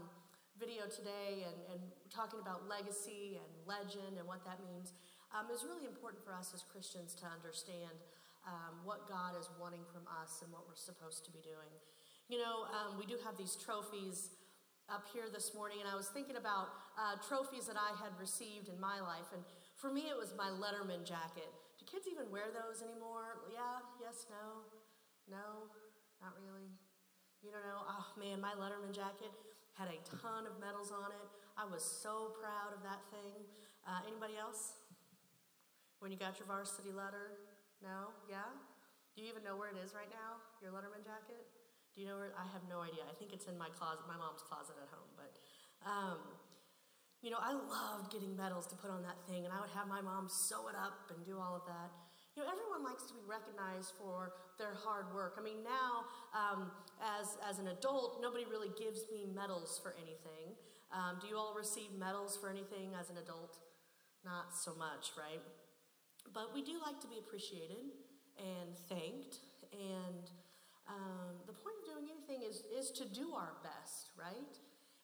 video 0.60 0.86
today 0.92 1.48
and, 1.48 1.58
and 1.72 1.82
talking 2.12 2.40
about 2.42 2.68
legacy 2.68 3.40
and 3.40 3.50
legend 3.64 4.20
and 4.20 4.28
what 4.28 4.44
that 4.44 4.60
means 4.60 4.94
um, 5.32 5.48
is 5.54 5.64
really 5.64 5.86
important 5.86 6.22
for 6.22 6.34
us 6.36 6.52
as 6.54 6.62
Christians 6.68 7.16
to 7.22 7.26
understand 7.26 7.96
um, 8.44 8.84
what 8.84 9.08
God 9.08 9.40
is 9.40 9.48
wanting 9.60 9.86
from 9.88 10.04
us 10.22 10.42
and 10.44 10.52
what 10.52 10.68
we're 10.68 10.80
supposed 10.80 11.26
to 11.26 11.32
be 11.32 11.40
doing. 11.40 11.72
You 12.28 12.44
know, 12.44 12.70
um, 12.70 13.00
we 13.00 13.06
do 13.06 13.18
have 13.26 13.38
these 13.38 13.56
trophies 13.56 14.36
up 14.90 15.06
here 15.14 15.30
this 15.30 15.54
morning, 15.54 15.78
and 15.80 15.90
I 15.90 15.96
was 15.96 16.10
thinking 16.10 16.36
about 16.36 16.74
uh, 16.98 17.18
trophies 17.22 17.70
that 17.70 17.78
I 17.78 17.94
had 18.02 18.14
received 18.20 18.70
in 18.70 18.80
my 18.82 19.00
life. 19.00 19.30
And 19.34 19.42
for 19.78 19.94
me, 19.94 20.10
it 20.10 20.18
was 20.18 20.34
my 20.38 20.50
Letterman 20.50 21.06
jacket. 21.06 21.50
Kids 21.90 22.06
even 22.06 22.30
wear 22.30 22.54
those 22.54 22.86
anymore? 22.86 23.42
Yeah, 23.50 23.82
yes, 23.98 24.30
no, 24.30 24.62
no, 25.26 25.74
not 26.22 26.38
really. 26.38 26.70
You 27.42 27.50
don't 27.50 27.66
know? 27.66 27.82
Oh 27.82 28.06
man, 28.14 28.38
my 28.38 28.54
Letterman 28.54 28.94
jacket 28.94 29.34
had 29.74 29.90
a 29.90 29.98
ton 30.06 30.46
of 30.46 30.62
medals 30.62 30.94
on 30.94 31.10
it. 31.10 31.28
I 31.58 31.66
was 31.66 31.82
so 31.82 32.38
proud 32.38 32.78
of 32.78 32.86
that 32.86 33.02
thing. 33.10 33.42
Uh, 33.90 34.06
anybody 34.06 34.38
else? 34.38 34.78
When 35.98 36.14
you 36.14 36.20
got 36.20 36.38
your 36.38 36.46
varsity 36.46 36.94
letter? 36.94 37.42
No? 37.82 38.14
Yeah? 38.30 38.48
Do 39.16 39.26
you 39.26 39.28
even 39.34 39.42
know 39.42 39.58
where 39.58 39.74
it 39.74 39.80
is 39.82 39.98
right 39.98 40.12
now? 40.14 40.40
Your 40.62 40.70
Letterman 40.70 41.02
jacket? 41.02 41.42
Do 41.96 42.06
you 42.06 42.08
know 42.08 42.22
where? 42.22 42.32
I 42.38 42.46
have 42.54 42.64
no 42.70 42.86
idea. 42.86 43.02
I 43.10 43.16
think 43.18 43.34
it's 43.34 43.50
in 43.50 43.58
my 43.58 43.68
closet, 43.74 44.06
my 44.06 44.16
mom's 44.16 44.46
closet 44.46 44.78
at 44.78 44.88
home. 44.94 45.10
But, 45.18 45.42
um, 45.84 46.22
you 47.22 47.30
know, 47.30 47.42
I 47.42 47.52
loved 47.52 48.12
getting 48.12 48.36
medals 48.36 48.68
to 48.68 48.76
put 48.76 48.90
on 48.90 49.04
that 49.04 49.20
thing, 49.28 49.44
and 49.44 49.52
I 49.52 49.60
would 49.60 49.72
have 49.76 49.88
my 49.88 50.00
mom 50.00 50.28
sew 50.32 50.68
it 50.72 50.76
up 50.76 51.12
and 51.12 51.20
do 51.26 51.38
all 51.38 51.56
of 51.56 51.68
that. 51.68 51.92
You 52.36 52.44
know, 52.44 52.48
everyone 52.48 52.88
likes 52.88 53.04
to 53.12 53.14
be 53.14 53.20
recognized 53.28 53.92
for 54.00 54.32
their 54.56 54.72
hard 54.72 55.12
work. 55.12 55.36
I 55.36 55.44
mean, 55.44 55.60
now, 55.60 56.08
um, 56.32 56.72
as, 57.04 57.36
as 57.44 57.60
an 57.60 57.68
adult, 57.68 58.24
nobody 58.24 58.48
really 58.48 58.72
gives 58.80 59.04
me 59.12 59.28
medals 59.28 59.80
for 59.84 59.96
anything. 60.00 60.56
Um, 60.96 61.20
do 61.20 61.28
you 61.28 61.36
all 61.36 61.52
receive 61.58 61.92
medals 62.00 62.40
for 62.40 62.48
anything 62.48 62.96
as 62.96 63.10
an 63.10 63.18
adult? 63.18 63.60
Not 64.24 64.56
so 64.56 64.72
much, 64.76 65.12
right? 65.20 65.44
But 66.34 66.56
we 66.56 66.64
do 66.64 66.80
like 66.80 67.02
to 67.02 67.08
be 67.08 67.20
appreciated 67.20 67.92
and 68.40 68.72
thanked. 68.88 69.44
And 69.76 70.24
um, 70.88 71.44
the 71.46 71.54
point 71.54 71.76
of 71.84 71.86
doing 71.92 72.08
anything 72.16 72.48
is, 72.48 72.64
is 72.72 72.92
to 72.98 73.06
do 73.06 73.36
our 73.36 73.60
best, 73.64 74.16
right? 74.16 74.56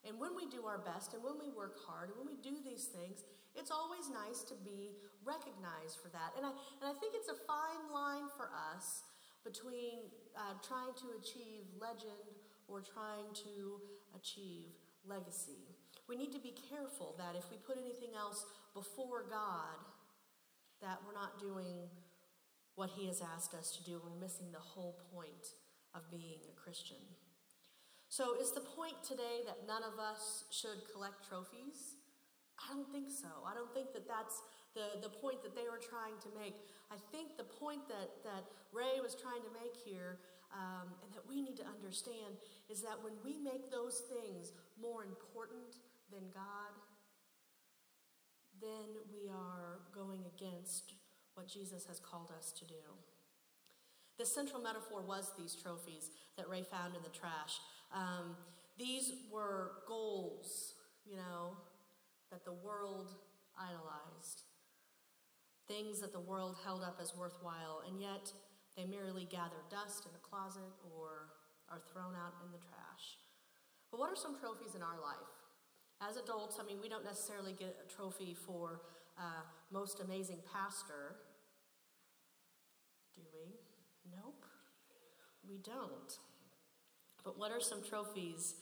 And 0.05 0.21
when 0.21 0.37
we 0.37 0.45
do 0.45 0.69
our 0.69 0.77
best 0.77 1.13
and 1.17 1.23
when 1.25 1.41
we 1.41 1.49
work 1.49 1.81
hard 1.81 2.13
and 2.13 2.17
when 2.21 2.29
we 2.29 2.37
do 2.37 2.61
these 2.61 2.85
things, 2.85 3.25
it's 3.57 3.71
always 3.71 4.05
nice 4.13 4.45
to 4.45 4.55
be 4.61 4.93
recognized 5.25 5.97
for 5.97 6.13
that. 6.13 6.37
And 6.37 6.45
I, 6.45 6.53
and 6.53 6.85
I 6.85 6.93
think 7.01 7.17
it's 7.17 7.29
a 7.29 7.39
fine 7.49 7.89
line 7.89 8.29
for 8.37 8.53
us 8.53 9.03
between 9.41 10.13
uh, 10.37 10.59
trying 10.61 10.93
to 11.01 11.17
achieve 11.17 11.65
legend 11.81 12.37
or 12.67 12.81
trying 12.81 13.29
to 13.49 13.81
achieve 14.13 14.73
legacy. 15.07 15.73
We 16.09 16.15
need 16.15 16.33
to 16.33 16.39
be 16.39 16.53
careful 16.69 17.15
that 17.17 17.35
if 17.37 17.49
we 17.49 17.57
put 17.57 17.77
anything 17.77 18.13
else 18.17 18.45
before 18.73 19.25
God, 19.29 19.79
that 20.81 20.99
we're 21.05 21.17
not 21.17 21.39
doing 21.39 21.89
what 22.75 22.89
He 22.89 23.07
has 23.07 23.21
asked 23.21 23.53
us 23.53 23.71
to 23.77 23.83
do. 23.83 24.01
We're 24.03 24.19
missing 24.19 24.51
the 24.51 24.59
whole 24.59 24.99
point 25.13 25.55
of 25.93 26.09
being 26.11 26.43
a 26.51 26.59
Christian. 26.59 26.97
So, 28.09 28.39
is 28.39 28.51
the 28.51 28.61
point 28.61 29.03
today 29.03 29.43
that 29.45 29.67
none 29.67 29.83
of 29.83 29.99
us 29.99 30.45
should 30.51 30.87
collect 30.93 31.27
trophies? 31.27 31.97
I 32.55 32.73
don't 32.73 32.87
think 32.91 33.09
so. 33.09 33.43
I 33.43 33.53
don't 33.53 33.73
think 33.73 33.91
that 33.93 34.07
that's 34.07 34.41
the, 34.73 35.01
the 35.01 35.11
point 35.11 35.43
that 35.43 35.55
they 35.55 35.67
were 35.67 35.81
trying 35.81 36.15
to 36.23 36.29
make. 36.37 36.55
I 36.91 36.95
think 37.11 37.35
the 37.35 37.47
point 37.47 37.87
that, 37.89 38.23
that 38.23 38.47
Ray 38.71 39.01
was 39.01 39.15
trying 39.15 39.41
to 39.43 39.51
make 39.51 39.75
here, 39.75 40.19
um, 40.53 40.87
and 41.03 41.11
that 41.11 41.27
we 41.27 41.41
need 41.41 41.57
to 41.57 41.67
understand, 41.67 42.39
is 42.69 42.79
that 42.81 43.01
when 43.03 43.13
we 43.23 43.35
make 43.41 43.71
those 43.71 44.03
things 44.07 44.53
more 44.79 45.03
important 45.03 45.81
than 46.11 46.23
God, 46.31 46.71
then 48.61 49.03
we 49.11 49.27
are 49.27 49.83
going 49.91 50.23
against 50.35 50.93
what 51.35 51.47
Jesus 51.47 51.85
has 51.87 51.99
called 51.99 52.31
us 52.37 52.51
to 52.59 52.65
do. 52.65 52.95
The 54.17 54.25
central 54.25 54.61
metaphor 54.61 55.01
was 55.01 55.31
these 55.37 55.55
trophies 55.55 56.09
that 56.37 56.47
Ray 56.47 56.63
found 56.63 56.95
in 56.95 57.03
the 57.03 57.11
trash. 57.11 57.59
Um, 57.93 58.35
these 58.77 59.13
were 59.31 59.71
goals, 59.87 60.75
you 61.05 61.15
know, 61.15 61.57
that 62.31 62.43
the 62.43 62.53
world 62.53 63.11
idolized, 63.57 64.43
things 65.67 66.01
that 66.01 66.11
the 66.11 66.19
world 66.19 66.57
held 66.63 66.81
up 66.81 66.99
as 67.01 67.15
worthwhile, 67.15 67.81
and 67.87 68.01
yet 68.01 68.31
they 68.75 68.85
merely 68.85 69.25
gather 69.25 69.63
dust 69.69 70.05
in 70.05 70.11
a 70.15 70.19
closet 70.19 70.73
or 70.95 71.31
are 71.69 71.81
thrown 71.91 72.13
out 72.15 72.33
in 72.43 72.51
the 72.51 72.59
trash. 72.59 73.17
But 73.91 73.99
what 73.99 74.09
are 74.09 74.15
some 74.15 74.37
trophies 74.37 74.75
in 74.75 74.81
our 74.83 74.99
life? 74.99 75.31
As 76.01 76.17
adults, 76.17 76.57
I 76.59 76.65
mean, 76.65 76.81
we 76.81 76.89
don't 76.89 77.05
necessarily 77.05 77.53
get 77.53 77.77
a 77.79 77.87
trophy 77.87 78.35
for 78.35 78.81
uh, 79.17 79.47
most 79.71 80.01
amazing 80.01 80.39
pastor, 80.51 81.15
do 83.15 83.21
we? 83.33 83.55
Nope, 84.11 84.43
we 85.47 85.57
don't. 85.63 86.19
But 87.25 87.41
what 87.41 87.49
are 87.51 87.59
some 87.59 87.81
trophies? 87.81 88.61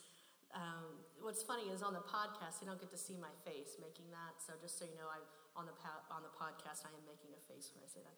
Um, 0.55 1.03
what's 1.19 1.43
funny 1.43 1.67
is 1.67 1.83
on 1.83 1.91
the 1.91 2.05
podcast, 2.07 2.63
you 2.63 2.67
don't 2.71 2.79
get 2.79 2.89
to 2.95 2.97
see 2.97 3.19
my 3.19 3.33
face 3.43 3.75
making 3.83 4.07
that. 4.15 4.39
So 4.39 4.55
just 4.63 4.79
so 4.79 4.87
you 4.87 4.95
know, 4.95 5.11
I'm 5.11 5.27
on 5.59 5.67
the 5.67 5.75
pa- 5.75 6.07
on 6.07 6.23
the 6.23 6.31
podcast, 6.31 6.87
I 6.87 6.95
am 6.95 7.03
making 7.03 7.35
a 7.35 7.41
face 7.51 7.75
when 7.75 7.83
I 7.83 7.89
say 7.91 7.99
that. 8.07 8.17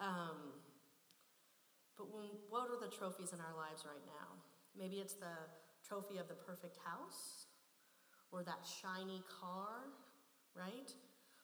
Um, 0.00 0.56
but 1.98 2.08
when, 2.08 2.32
what 2.48 2.72
are 2.72 2.80
the 2.80 2.88
trophies 2.88 3.36
in 3.36 3.40
our 3.44 3.52
lives 3.54 3.84
right 3.84 4.02
now? 4.08 4.40
Maybe 4.72 4.96
it's 4.96 5.14
the 5.14 5.36
trophy 5.86 6.16
of 6.16 6.26
the 6.26 6.34
perfect 6.34 6.78
house 6.80 7.46
or 8.32 8.42
that 8.42 8.64
shiny 8.64 9.22
car, 9.28 9.92
right? 10.56 10.88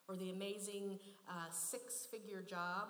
Or 0.08 0.16
the 0.16 0.30
amazing 0.30 0.98
uh, 1.28 1.52
six 1.52 2.08
figure 2.11 2.40
job. 2.40 2.88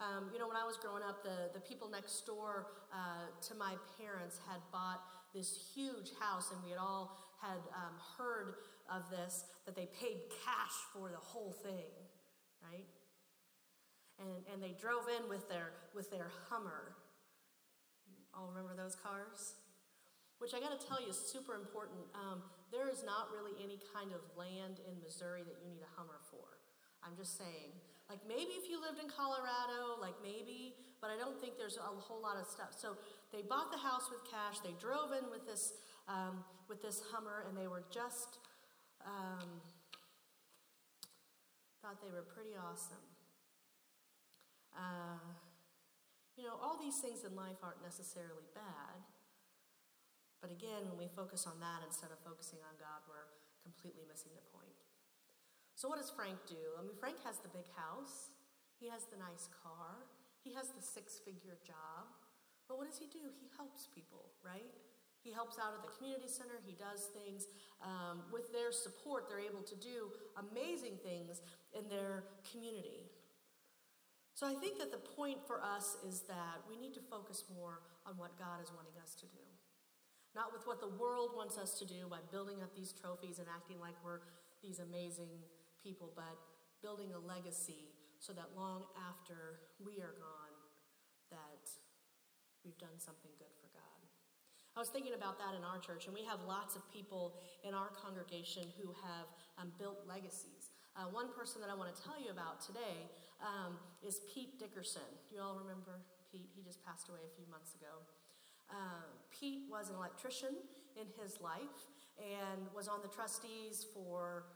Um, 0.00 0.30
you 0.32 0.38
know, 0.38 0.48
when 0.48 0.56
I 0.56 0.66
was 0.66 0.76
growing 0.76 1.02
up, 1.02 1.22
the, 1.22 1.54
the 1.54 1.60
people 1.60 1.88
next 1.88 2.26
door 2.26 2.66
uh, 2.92 3.30
to 3.48 3.54
my 3.54 3.74
parents 3.98 4.40
had 4.48 4.58
bought 4.72 5.00
this 5.34 5.70
huge 5.74 6.10
house, 6.18 6.50
and 6.52 6.62
we 6.62 6.70
had 6.70 6.78
all 6.78 7.18
had 7.40 7.62
um, 7.74 7.94
heard 8.18 8.54
of 8.90 9.08
this 9.10 9.44
that 9.66 9.74
they 9.74 9.86
paid 9.86 10.18
cash 10.44 10.76
for 10.92 11.10
the 11.10 11.18
whole 11.18 11.52
thing, 11.52 11.90
right? 12.62 12.86
And, 14.18 14.42
and 14.52 14.62
they 14.62 14.74
drove 14.78 15.06
in 15.10 15.28
with 15.28 15.48
their, 15.48 15.72
with 15.94 16.10
their 16.10 16.30
Hummer, 16.50 16.94
All 18.34 18.48
remember 18.48 18.74
those 18.74 18.94
cars? 18.94 19.54
Which 20.38 20.54
I 20.54 20.60
got 20.60 20.78
to 20.78 20.86
tell 20.86 21.00
you 21.00 21.10
is 21.10 21.18
super 21.18 21.54
important. 21.54 22.02
Um, 22.14 22.42
there 22.70 22.90
is 22.90 23.02
not 23.06 23.30
really 23.30 23.54
any 23.62 23.78
kind 23.94 24.10
of 24.10 24.20
land 24.34 24.82
in 24.86 24.98
Missouri 25.02 25.42
that 25.46 25.56
you 25.62 25.70
need 25.70 25.82
a 25.82 25.92
Hummer 25.98 26.18
for. 26.30 26.58
I'm 27.02 27.16
just 27.16 27.38
saying. 27.38 27.74
Like 28.08 28.20
maybe 28.28 28.52
if 28.60 28.68
you 28.68 28.80
lived 28.80 29.00
in 29.00 29.08
Colorado, 29.08 29.96
like 30.00 30.14
maybe, 30.20 30.76
but 31.00 31.08
I 31.08 31.16
don't 31.16 31.40
think 31.40 31.56
there's 31.56 31.80
a 31.80 31.88
whole 31.88 32.20
lot 32.20 32.36
of 32.36 32.44
stuff. 32.46 32.76
So 32.76 32.96
they 33.32 33.40
bought 33.40 33.72
the 33.72 33.80
house 33.80 34.12
with 34.12 34.20
cash. 34.28 34.60
They 34.60 34.76
drove 34.76 35.12
in 35.16 35.24
with 35.32 35.48
this 35.48 35.72
um, 36.06 36.44
with 36.68 36.84
this 36.84 37.00
Hummer, 37.12 37.48
and 37.48 37.56
they 37.56 37.66
were 37.66 37.84
just 37.88 38.38
um, 39.04 39.60
thought 41.80 42.00
they 42.04 42.12
were 42.12 42.24
pretty 42.28 42.52
awesome. 42.56 43.04
Uh, 44.76 45.20
you 46.36 46.44
know, 46.44 46.56
all 46.60 46.76
these 46.76 46.98
things 47.00 47.24
in 47.24 47.36
life 47.36 47.56
aren't 47.62 47.82
necessarily 47.82 48.48
bad. 48.54 49.00
But 50.44 50.52
again, 50.52 50.84
when 50.92 51.00
we 51.00 51.08
focus 51.08 51.48
on 51.48 51.56
that 51.60 51.80
instead 51.86 52.12
of 52.12 52.20
focusing 52.20 52.60
on 52.68 52.76
God, 52.76 53.00
we're 53.08 53.32
completely 53.64 54.04
missing 54.04 54.32
the 54.36 54.44
point. 54.52 54.53
So, 55.74 55.90
what 55.90 55.98
does 55.98 56.10
Frank 56.10 56.38
do? 56.46 56.78
I 56.78 56.82
mean, 56.82 56.94
Frank 56.94 57.18
has 57.26 57.42
the 57.42 57.50
big 57.50 57.66
house, 57.74 58.30
he 58.78 58.86
has 58.88 59.10
the 59.10 59.18
nice 59.18 59.50
car, 59.50 60.06
he 60.42 60.54
has 60.54 60.70
the 60.70 60.82
six 60.82 61.18
figure 61.18 61.58
job. 61.66 62.10
But 62.68 62.78
what 62.78 62.88
does 62.88 62.96
he 62.96 63.06
do? 63.12 63.28
He 63.42 63.52
helps 63.58 63.88
people, 63.92 64.32
right? 64.40 64.72
He 65.24 65.32
helps 65.32 65.56
out 65.56 65.72
at 65.72 65.80
the 65.80 65.92
community 65.96 66.28
center. 66.28 66.60
He 66.64 66.76
does 66.76 67.08
things. 67.16 67.48
Um, 67.80 68.28
with 68.32 68.52
their 68.52 68.72
support, 68.72 69.24
they're 69.28 69.40
able 69.40 69.64
to 69.64 69.76
do 69.76 70.12
amazing 70.36 71.00
things 71.00 71.40
in 71.72 71.88
their 71.88 72.24
community. 72.52 73.08
So 74.34 74.46
I 74.46 74.52
think 74.52 74.78
that 74.78 74.92
the 74.92 75.00
point 75.00 75.40
for 75.46 75.64
us 75.64 75.96
is 76.06 76.28
that 76.28 76.60
we 76.68 76.76
need 76.76 76.92
to 76.94 77.00
focus 77.00 77.44
more 77.48 77.80
on 78.04 78.16
what 78.20 78.36
God 78.38 78.60
is 78.60 78.68
wanting 78.76 79.00
us 79.00 79.14
to 79.20 79.26
do. 79.32 79.44
Not 80.34 80.52
with 80.52 80.66
what 80.66 80.80
the 80.80 80.92
world 81.00 81.32
wants 81.36 81.56
us 81.56 81.78
to 81.78 81.86
do 81.86 82.04
by 82.10 82.18
building 82.30 82.60
up 82.60 82.74
these 82.76 82.92
trophies 82.92 83.38
and 83.38 83.48
acting 83.48 83.80
like 83.80 83.94
we're 84.04 84.20
these 84.60 84.80
amazing 84.80 85.30
people, 85.84 86.08
but 86.16 86.40
building 86.80 87.12
a 87.12 87.20
legacy 87.20 87.92
so 88.18 88.32
that 88.32 88.56
long 88.56 88.88
after 88.96 89.60
we 89.84 90.00
are 90.00 90.16
gone, 90.16 90.56
that 91.28 91.68
we've 92.64 92.80
done 92.80 92.96
something 92.96 93.30
good 93.36 93.52
for 93.60 93.68
God. 93.76 94.00
I 94.74 94.80
was 94.80 94.88
thinking 94.88 95.14
about 95.14 95.38
that 95.38 95.54
in 95.54 95.62
our 95.62 95.78
church, 95.78 96.08
and 96.08 96.16
we 96.16 96.24
have 96.24 96.40
lots 96.48 96.74
of 96.74 96.82
people 96.88 97.36
in 97.62 97.76
our 97.76 97.92
congregation 97.94 98.64
who 98.80 98.90
have 99.04 99.28
um, 99.60 99.70
built 99.78 100.02
legacies. 100.08 100.72
Uh, 100.96 101.06
one 101.12 101.30
person 101.30 101.60
that 101.60 101.70
I 101.70 101.76
want 101.76 101.94
to 101.94 101.98
tell 102.00 102.18
you 102.18 102.32
about 102.32 102.64
today 102.64 103.06
um, 103.44 103.78
is 104.02 104.24
Pete 104.32 104.58
Dickerson. 104.58 105.06
You 105.30 105.44
all 105.44 105.54
remember 105.60 106.00
Pete? 106.32 106.50
He 106.56 106.64
just 106.64 106.82
passed 106.82 107.12
away 107.12 107.22
a 107.22 107.32
few 107.36 107.46
months 107.52 107.76
ago. 107.76 108.02
Uh, 108.66 109.06
Pete 109.30 109.68
was 109.70 109.90
an 109.90 109.96
electrician 109.96 110.56
in 110.96 111.06
his 111.20 111.38
life 111.40 111.92
and 112.18 112.66
was 112.74 112.88
on 112.88 113.02
the 113.02 113.08
trustees 113.08 113.86
for 113.92 114.46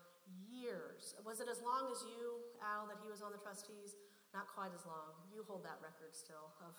years. 0.49 1.15
Was 1.25 1.41
it 1.41 1.49
as 1.49 1.61
long 1.63 1.89
as 1.93 2.05
you, 2.05 2.43
Al, 2.61 2.87
that 2.89 3.01
he 3.03 3.09
was 3.09 3.23
on 3.23 3.33
the 3.33 3.41
trustees? 3.41 3.97
Not 4.35 4.49
quite 4.53 4.73
as 4.77 4.85
long. 4.85 5.17
You 5.33 5.45
hold 5.49 5.65
that 5.65 5.81
record 5.81 6.13
still 6.13 6.53
of 6.61 6.77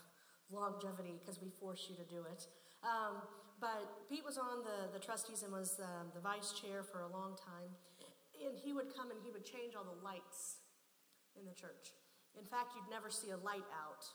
longevity 0.54 1.18
because 1.18 1.42
we 1.42 1.50
force 1.62 1.90
you 1.90 1.96
to 1.98 2.06
do 2.06 2.26
it. 2.30 2.46
Um, 2.86 3.22
but 3.60 4.08
Pete 4.08 4.24
was 4.24 4.38
on 4.38 4.64
the, 4.64 4.94
the 4.94 5.02
trustees 5.02 5.44
and 5.44 5.52
was 5.52 5.82
um, 5.82 6.14
the 6.16 6.22
vice 6.22 6.54
chair 6.56 6.84
for 6.84 7.02
a 7.04 7.12
long 7.12 7.36
time. 7.36 7.74
And 8.40 8.56
he 8.56 8.72
would 8.72 8.96
come 8.96 9.12
and 9.12 9.20
he 9.20 9.32
would 9.32 9.44
change 9.44 9.76
all 9.76 9.84
the 9.84 10.00
lights 10.00 10.64
in 11.36 11.44
the 11.44 11.52
church. 11.52 11.92
In 12.40 12.46
fact, 12.46 12.72
you'd 12.76 12.88
never 12.88 13.12
see 13.12 13.36
a 13.36 13.40
light 13.44 13.68
out 13.76 14.08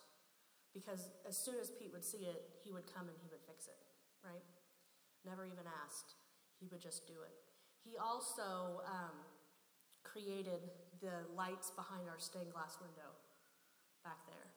because 0.72 1.12
as 1.28 1.36
soon 1.36 1.60
as 1.60 1.70
Pete 1.70 1.92
would 1.92 2.04
see 2.04 2.24
it, 2.24 2.56
he 2.64 2.72
would 2.72 2.88
come 2.88 3.06
and 3.06 3.16
he 3.20 3.28
would 3.28 3.44
fix 3.46 3.68
it, 3.68 3.78
right? 4.24 4.42
Never 5.26 5.44
even 5.44 5.68
asked. 5.84 6.16
He 6.58 6.66
would 6.72 6.80
just 6.80 7.06
do 7.06 7.20
it. 7.20 7.43
He 7.84 7.98
also 8.00 8.80
um, 8.88 9.12
created 10.02 10.60
the 11.00 11.28
lights 11.36 11.70
behind 11.70 12.08
our 12.08 12.18
stained 12.18 12.52
glass 12.52 12.78
window 12.80 13.12
back 14.02 14.24
there. 14.26 14.48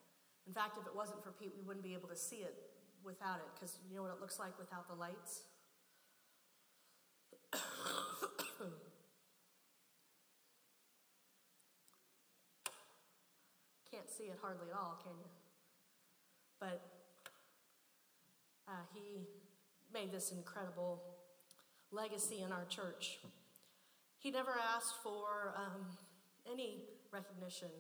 In 0.48 0.54
fact, 0.54 0.78
if 0.80 0.88
it 0.88 0.96
wasn't 0.96 1.22
for 1.22 1.32
Pete, 1.32 1.52
we 1.56 1.62
wouldn't 1.68 1.84
be 1.84 1.94
able 1.94 2.08
to 2.08 2.16
see 2.16 2.38
it 2.38 2.56
without 3.04 3.40
it 3.40 3.50
because 3.54 3.80
you 3.90 3.96
know 3.96 4.04
what 4.04 4.12
it 4.12 4.22
looks 4.22 4.40
like 4.40 4.58
without 4.58 4.88
the 4.88 4.96
lights? 4.96 5.44
Can't 13.92 14.10
see 14.10 14.26
it 14.26 14.40
hardly 14.42 14.70
at 14.72 14.78
all, 14.78 15.00
can 15.04 15.14
you? 15.20 15.28
But 16.60 16.82
uh, 18.68 18.84
he 18.94 19.28
made 19.94 20.12
this 20.12 20.32
incredible 20.32 21.02
legacy 21.92 22.42
in 22.42 22.52
our 22.52 22.66
church. 22.66 23.20
He 24.20 24.32
never 24.32 24.56
asked 24.76 24.96
for 25.04 25.54
um, 25.56 25.86
any 26.52 26.84
recognition 27.12 27.72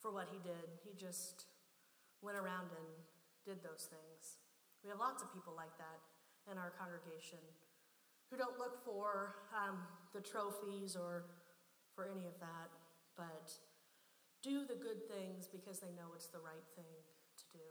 for 0.00 0.12
what 0.12 0.28
he 0.30 0.38
did. 0.42 0.68
He 0.84 0.92
just 0.98 1.44
went 2.22 2.36
around 2.36 2.68
and 2.76 2.88
did 3.44 3.62
those 3.62 3.88
things. 3.88 4.36
We 4.84 4.90
have 4.90 4.98
lots 4.98 5.22
of 5.22 5.32
people 5.32 5.54
like 5.56 5.72
that 5.78 6.00
in 6.50 6.58
our 6.58 6.72
congregation 6.76 7.40
who 8.30 8.36
don't 8.36 8.58
look 8.58 8.84
for 8.84 9.36
um, 9.52 9.78
the 10.14 10.20
trophies 10.20 10.96
or 10.96 11.24
for 11.94 12.06
any 12.08 12.26
of 12.26 12.38
that, 12.40 12.70
but 13.16 13.52
do 14.42 14.64
the 14.64 14.78
good 14.78 15.04
things 15.10 15.48
because 15.50 15.80
they 15.80 15.92
know 15.92 16.14
it's 16.14 16.28
the 16.28 16.38
right 16.38 16.64
thing 16.76 16.96
to 17.36 17.44
do. 17.52 17.64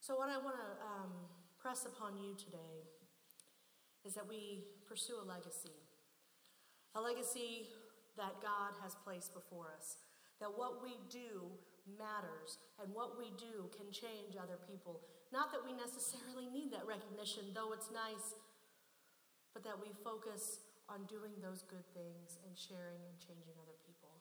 So, 0.00 0.16
what 0.16 0.28
I 0.28 0.38
want 0.38 0.56
to 0.56 0.70
um, 0.82 1.12
press 1.60 1.86
upon 1.86 2.18
you 2.18 2.34
today 2.34 2.88
is 4.04 4.14
that 4.14 4.28
we 4.28 4.64
pursue 4.86 5.16
a 5.20 5.26
legacy. 5.26 5.74
A 6.94 7.00
legacy 7.00 7.66
that 8.16 8.38
God 8.40 8.76
has 8.82 8.94
placed 9.02 9.34
before 9.34 9.72
us. 9.74 9.96
That 10.40 10.52
what 10.54 10.82
we 10.82 11.00
do 11.10 11.50
matters 11.98 12.58
and 12.80 12.92
what 12.94 13.18
we 13.18 13.32
do 13.36 13.68
can 13.74 13.90
change 13.90 14.36
other 14.36 14.60
people. 14.68 15.00
Not 15.32 15.50
that 15.52 15.64
we 15.64 15.72
necessarily 15.74 16.46
need 16.52 16.72
that 16.72 16.86
recognition, 16.86 17.50
though 17.52 17.72
it's 17.72 17.90
nice, 17.90 18.38
but 19.52 19.64
that 19.64 19.78
we 19.78 19.90
focus 20.02 20.62
on 20.88 21.08
doing 21.08 21.32
those 21.40 21.64
good 21.64 21.84
things 21.96 22.38
and 22.44 22.52
sharing 22.54 23.00
and 23.08 23.16
changing 23.16 23.56
other 23.56 23.78
people. 23.88 24.12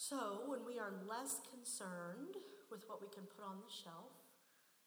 So, 0.00 0.44
when 0.48 0.64
we 0.64 0.80
are 0.80 0.92
less 1.08 1.40
concerned 1.48 2.40
with 2.68 2.84
what 2.88 3.00
we 3.00 3.08
can 3.12 3.24
put 3.24 3.44
on 3.44 3.60
the 3.60 3.72
shelf 3.72 4.12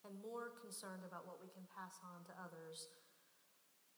and 0.05 0.13
more 0.21 0.53
concerned 0.61 1.05
about 1.05 1.25
what 1.25 1.41
we 1.41 1.49
can 1.49 1.65
pass 1.73 1.97
on 2.01 2.21
to 2.29 2.33
others, 2.37 2.89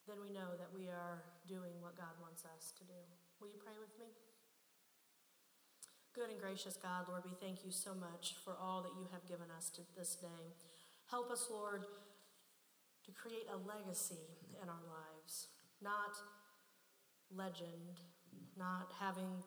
then 0.09 0.17
we 0.17 0.33
know 0.33 0.57
that 0.57 0.73
we 0.73 0.89
are 0.89 1.21
doing 1.45 1.77
what 1.85 1.93
God 1.93 2.17
wants 2.17 2.41
us 2.41 2.73
to 2.81 2.83
do. 2.83 2.97
Will 3.37 3.53
you 3.53 3.61
pray 3.61 3.77
with 3.77 3.93
me? 4.01 4.09
Good 6.17 6.33
and 6.33 6.41
gracious 6.41 6.75
God, 6.81 7.05
Lord, 7.07 7.21
we 7.23 7.37
thank 7.37 7.63
you 7.63 7.69
so 7.69 7.93
much 7.93 8.33
for 8.43 8.57
all 8.57 8.81
that 8.81 8.97
you 8.97 9.05
have 9.13 9.29
given 9.29 9.53
us 9.55 9.69
to 9.77 9.81
this 9.95 10.15
day. 10.15 10.57
Help 11.13 11.29
us, 11.29 11.47
Lord, 11.51 11.85
to 13.05 13.11
create 13.11 13.45
a 13.53 13.61
legacy 13.61 14.25
in 14.57 14.67
our 14.67 14.81
lives, 14.89 15.47
not 15.81 16.17
legend, 17.29 18.01
not 18.57 18.89
having 18.99 19.45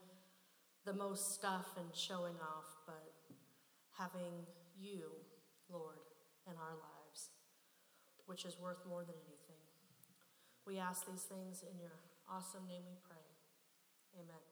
the 0.87 0.95
most 0.95 1.35
stuff 1.35 1.75
and 1.77 1.91
showing 1.93 2.39
off, 2.39 2.71
but 2.87 3.11
having 3.99 4.47
you, 4.79 5.11
Lord, 5.69 5.99
in 6.47 6.55
our 6.55 6.79
lives, 6.79 7.31
which 8.27 8.45
is 8.45 8.57
worth 8.59 8.87
more 8.89 9.03
than 9.03 9.17
anything. 9.27 9.42
We 10.67 10.79
ask 10.79 11.07
these 11.07 11.23
things 11.23 11.63
in 11.63 11.79
your 11.81 11.97
awesome 12.31 12.67
name 12.69 12.83
we 12.87 12.97
pray. 13.03 13.27
Amen. 14.15 14.52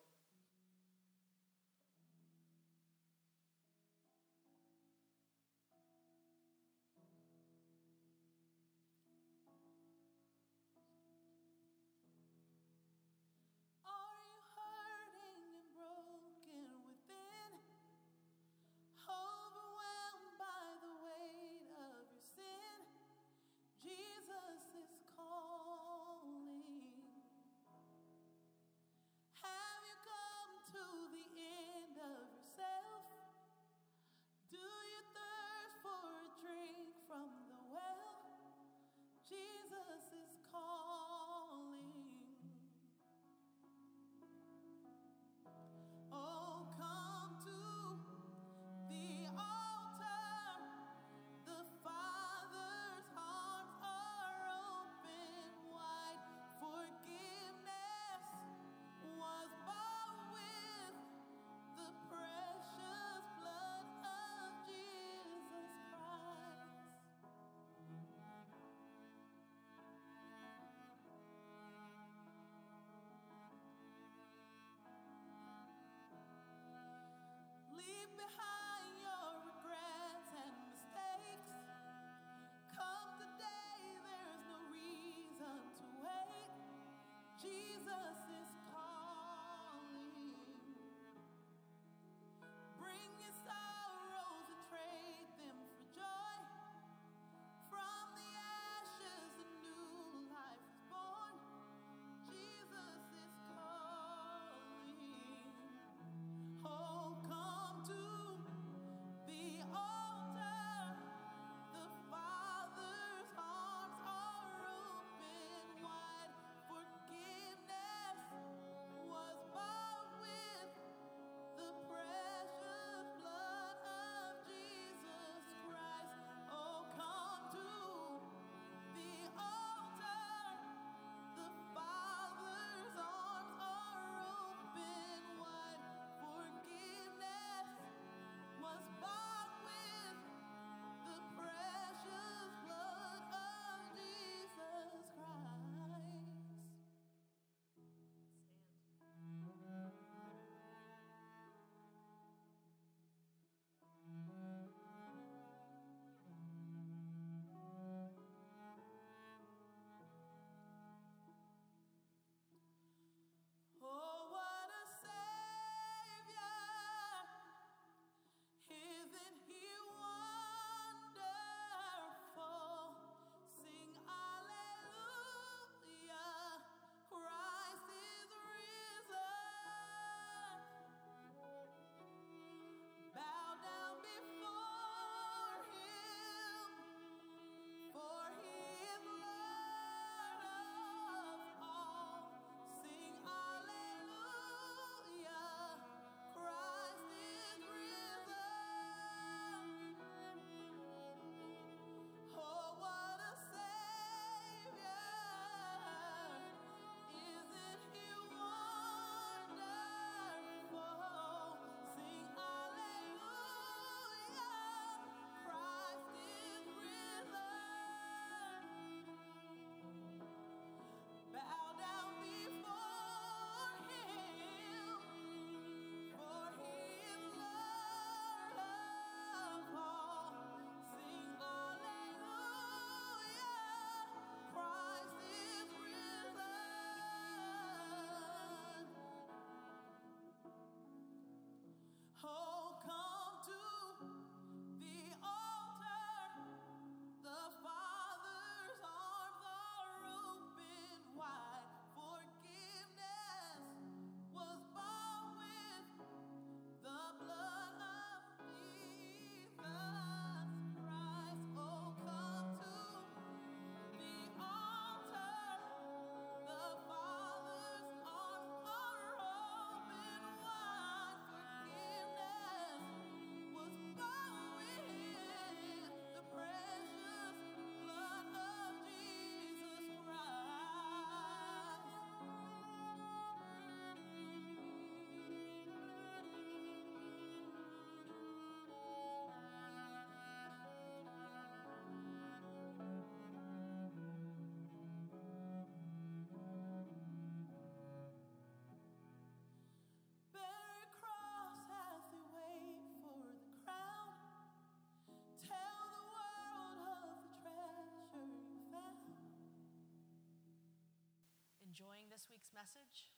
message, 312.60 313.08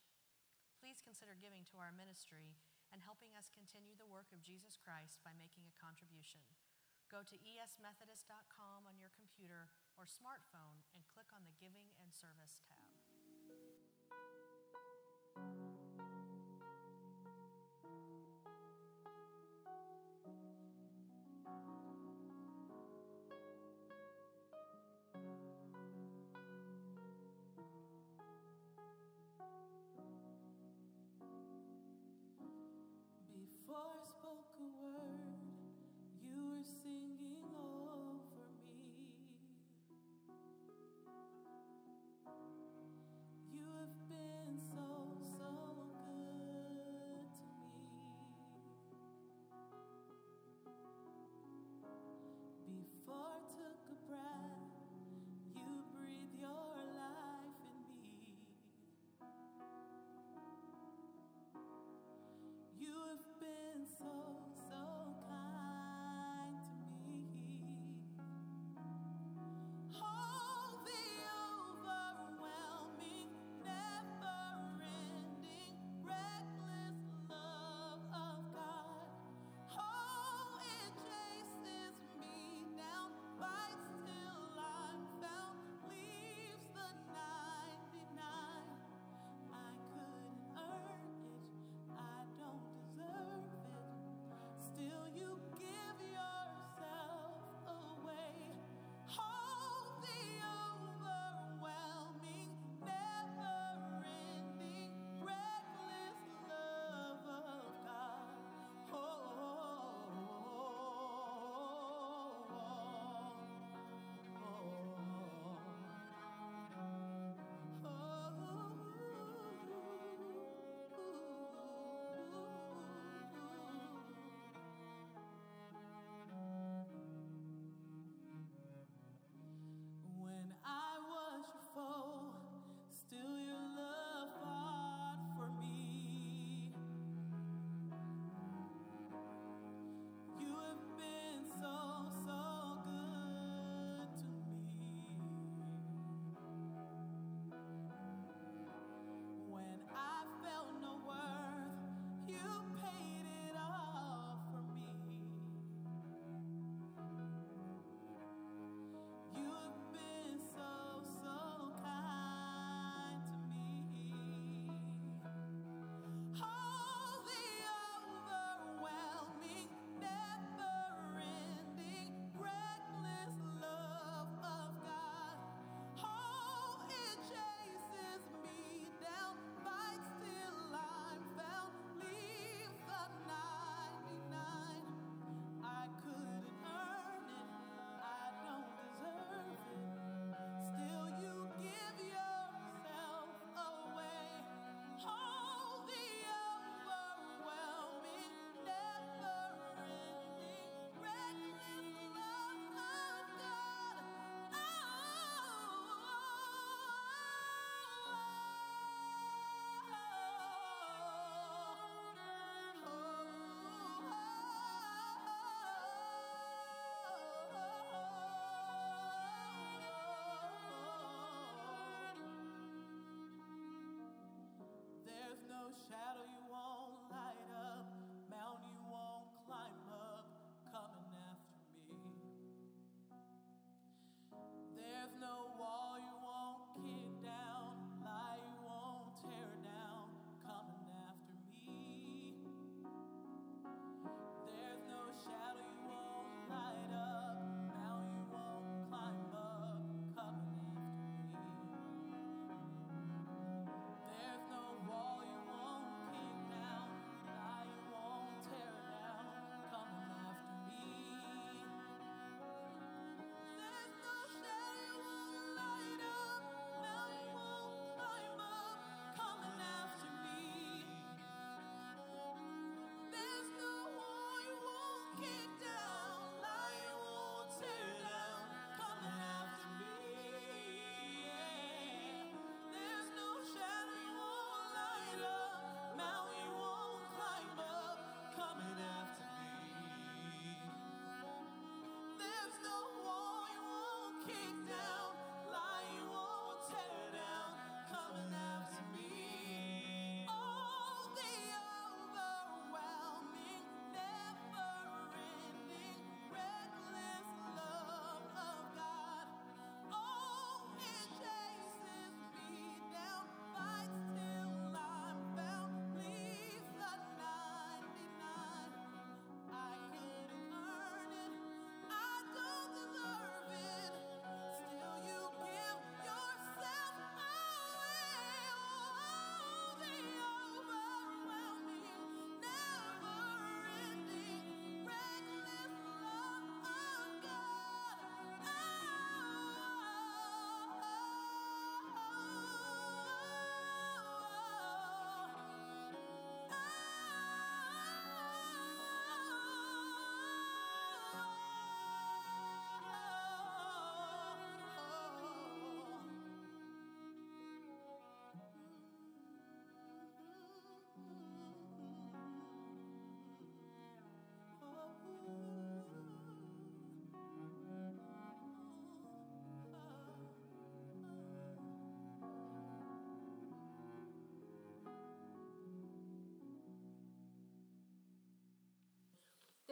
please 0.79 1.03
consider 1.03 1.35
giving 1.35 1.67
to 1.67 1.83
our 1.83 1.91
ministry 1.91 2.55
and 2.95 3.03
helping 3.03 3.35
us 3.35 3.51
continue 3.51 3.99
the 3.99 4.07
work 4.07 4.31
of 4.31 4.47
Jesus 4.47 4.79
Christ 4.79 5.19
by 5.27 5.35
making 5.35 5.67
a 5.67 5.75
contribution. 5.83 6.47
Go 7.11 7.27
to 7.27 7.43
esmethodist.com 7.43 8.87
on 8.87 9.03
your 9.03 9.11
computer 9.11 9.75
or 9.99 10.07
smartphone 10.07 10.87
and 10.95 11.11
click 11.11 11.35
on 11.35 11.43
the 11.43 11.59
Giving 11.59 11.91
and 11.99 12.15
Service 12.15 12.63
tab. 12.63 12.92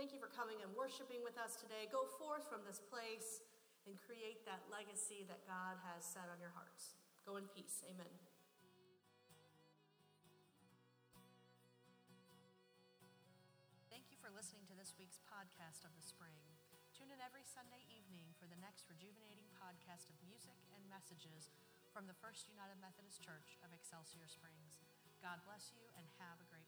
Thank 0.01 0.17
you 0.17 0.25
for 0.25 0.33
coming 0.33 0.57
and 0.65 0.73
worshiping 0.73 1.21
with 1.21 1.37
us 1.37 1.61
today. 1.61 1.85
Go 1.93 2.09
forth 2.17 2.49
from 2.49 2.65
this 2.65 2.81
place 2.81 3.45
and 3.85 4.01
create 4.01 4.49
that 4.49 4.65
legacy 4.73 5.29
that 5.29 5.45
God 5.45 5.77
has 5.93 6.01
set 6.01 6.25
on 6.33 6.41
your 6.41 6.57
hearts. 6.57 6.97
Go 7.29 7.37
in 7.37 7.45
peace. 7.53 7.85
Amen. 7.85 8.09
Thank 13.93 14.09
you 14.09 14.17
for 14.17 14.33
listening 14.33 14.65
to 14.73 14.75
this 14.81 14.97
week's 14.97 15.21
podcast 15.29 15.85
of 15.85 15.93
the 15.93 16.01
spring. 16.01 16.49
Tune 16.97 17.13
in 17.13 17.21
every 17.21 17.45
Sunday 17.45 17.85
evening 17.93 18.33
for 18.41 18.49
the 18.49 18.57
next 18.57 18.89
rejuvenating 18.89 19.53
podcast 19.61 20.09
of 20.09 20.17
music 20.25 20.57
and 20.73 20.81
messages 20.89 21.53
from 21.93 22.09
the 22.09 22.17
First 22.25 22.49
United 22.49 22.81
Methodist 22.81 23.21
Church 23.21 23.61
of 23.61 23.69
Excelsior 23.77 24.25
Springs. 24.33 24.81
God 25.21 25.45
bless 25.45 25.77
you 25.77 25.85
and 25.93 26.09
have 26.17 26.41
a 26.41 26.49
great. 26.49 26.60